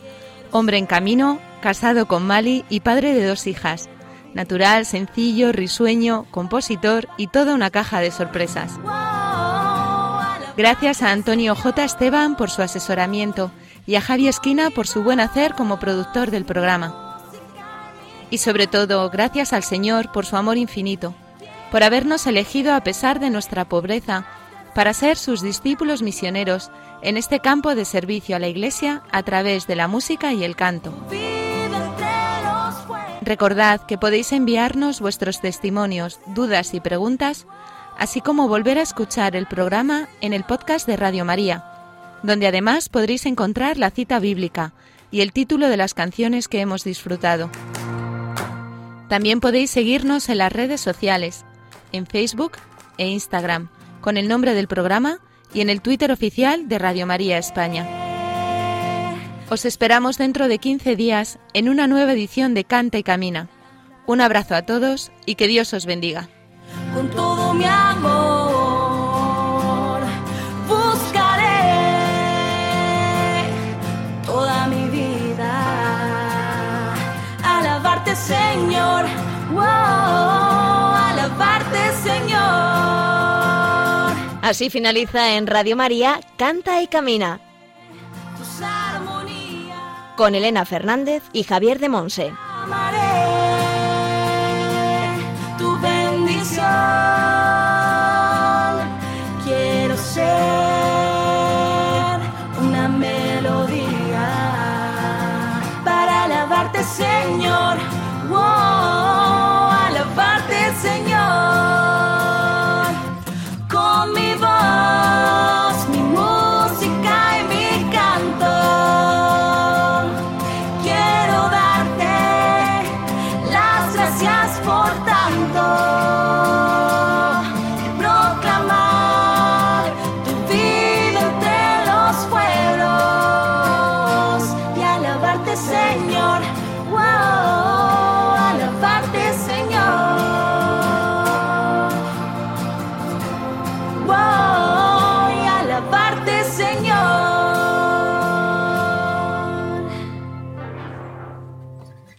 hombre 0.56 0.78
en 0.78 0.86
camino, 0.86 1.38
casado 1.60 2.06
con 2.06 2.26
Mali 2.26 2.64
y 2.68 2.80
padre 2.80 3.14
de 3.14 3.26
dos 3.26 3.46
hijas. 3.46 3.88
Natural, 4.32 4.86
sencillo, 4.86 5.52
risueño, 5.52 6.26
compositor 6.30 7.08
y 7.16 7.26
toda 7.28 7.54
una 7.54 7.70
caja 7.70 8.00
de 8.00 8.10
sorpresas. 8.10 8.72
Gracias 10.56 11.02
a 11.02 11.12
Antonio 11.12 11.54
J. 11.54 11.84
Esteban 11.84 12.36
por 12.36 12.50
su 12.50 12.62
asesoramiento 12.62 13.50
y 13.86 13.96
a 13.96 14.00
Javi 14.00 14.28
Esquina 14.28 14.70
por 14.70 14.86
su 14.86 15.02
buen 15.02 15.20
hacer 15.20 15.54
como 15.54 15.78
productor 15.78 16.30
del 16.30 16.46
programa. 16.46 17.20
Y 18.30 18.38
sobre 18.38 18.66
todo, 18.66 19.08
gracias 19.10 19.52
al 19.52 19.62
Señor 19.62 20.10
por 20.10 20.24
su 20.26 20.36
amor 20.36 20.56
infinito, 20.56 21.14
por 21.70 21.82
habernos 21.82 22.26
elegido 22.26 22.74
a 22.74 22.80
pesar 22.80 23.20
de 23.20 23.30
nuestra 23.30 23.66
pobreza, 23.66 24.26
para 24.74 24.94
ser 24.94 25.16
sus 25.16 25.42
discípulos 25.42 26.02
misioneros 26.02 26.70
en 27.06 27.16
este 27.16 27.38
campo 27.38 27.76
de 27.76 27.84
servicio 27.84 28.34
a 28.34 28.40
la 28.40 28.48
Iglesia 28.48 29.04
a 29.12 29.22
través 29.22 29.68
de 29.68 29.76
la 29.76 29.86
música 29.86 30.32
y 30.32 30.42
el 30.42 30.56
canto. 30.56 30.92
Recordad 33.22 33.80
que 33.86 33.96
podéis 33.96 34.32
enviarnos 34.32 35.00
vuestros 35.00 35.40
testimonios, 35.40 36.18
dudas 36.26 36.74
y 36.74 36.80
preguntas 36.80 37.46
así 37.96 38.20
como 38.20 38.48
volver 38.48 38.78
a 38.78 38.82
escuchar 38.82 39.36
el 39.36 39.46
programa 39.46 40.08
en 40.20 40.32
el 40.32 40.42
podcast 40.42 40.88
de 40.88 40.96
Radio 40.96 41.24
María, 41.24 41.64
donde 42.24 42.48
además 42.48 42.88
podréis 42.88 43.24
encontrar 43.24 43.78
la 43.78 43.90
cita 43.90 44.18
bíblica 44.18 44.72
y 45.12 45.20
el 45.20 45.32
título 45.32 45.68
de 45.68 45.76
las 45.76 45.94
canciones 45.94 46.48
que 46.48 46.60
hemos 46.60 46.82
disfrutado. 46.82 47.50
También 49.08 49.38
podéis 49.38 49.70
seguirnos 49.70 50.28
en 50.28 50.38
las 50.38 50.52
redes 50.52 50.80
sociales, 50.80 51.44
en 51.92 52.04
Facebook 52.04 52.52
e 52.98 53.06
Instagram, 53.06 53.68
con 54.00 54.16
el 54.16 54.26
nombre 54.26 54.54
del 54.54 54.66
programa 54.66 55.20
y 55.52 55.60
en 55.60 55.70
el 55.70 55.80
Twitter 55.80 56.12
oficial 56.12 56.68
de 56.68 56.78
Radio 56.78 57.06
María 57.06 57.38
España. 57.38 57.86
Os 59.48 59.64
esperamos 59.64 60.18
dentro 60.18 60.48
de 60.48 60.58
15 60.58 60.96
días 60.96 61.38
en 61.54 61.68
una 61.68 61.86
nueva 61.86 62.12
edición 62.12 62.54
de 62.54 62.64
Canta 62.64 62.98
y 62.98 63.02
Camina. 63.02 63.48
Un 64.06 64.20
abrazo 64.20 64.54
a 64.54 64.62
todos 64.62 65.12
y 65.24 65.36
que 65.36 65.46
Dios 65.46 65.72
os 65.72 65.86
bendiga. 65.86 66.28
Así 84.46 84.70
finaliza 84.70 85.34
en 85.34 85.48
Radio 85.48 85.74
María 85.74 86.20
Canta 86.36 86.80
y 86.80 86.86
Camina 86.86 87.40
con 90.16 90.36
Elena 90.36 90.64
Fernández 90.64 91.24
y 91.32 91.42
Javier 91.42 91.80
de 91.80 91.88
Monse. 91.88 92.32
tu 95.58 95.76
bendición, 95.80 96.62
quiero 99.44 99.96
ser 99.96 100.22
una 102.60 102.86
melodía 102.86 104.28
para 105.84 106.22
alabarte, 106.22 106.84
Señor. 106.84 107.45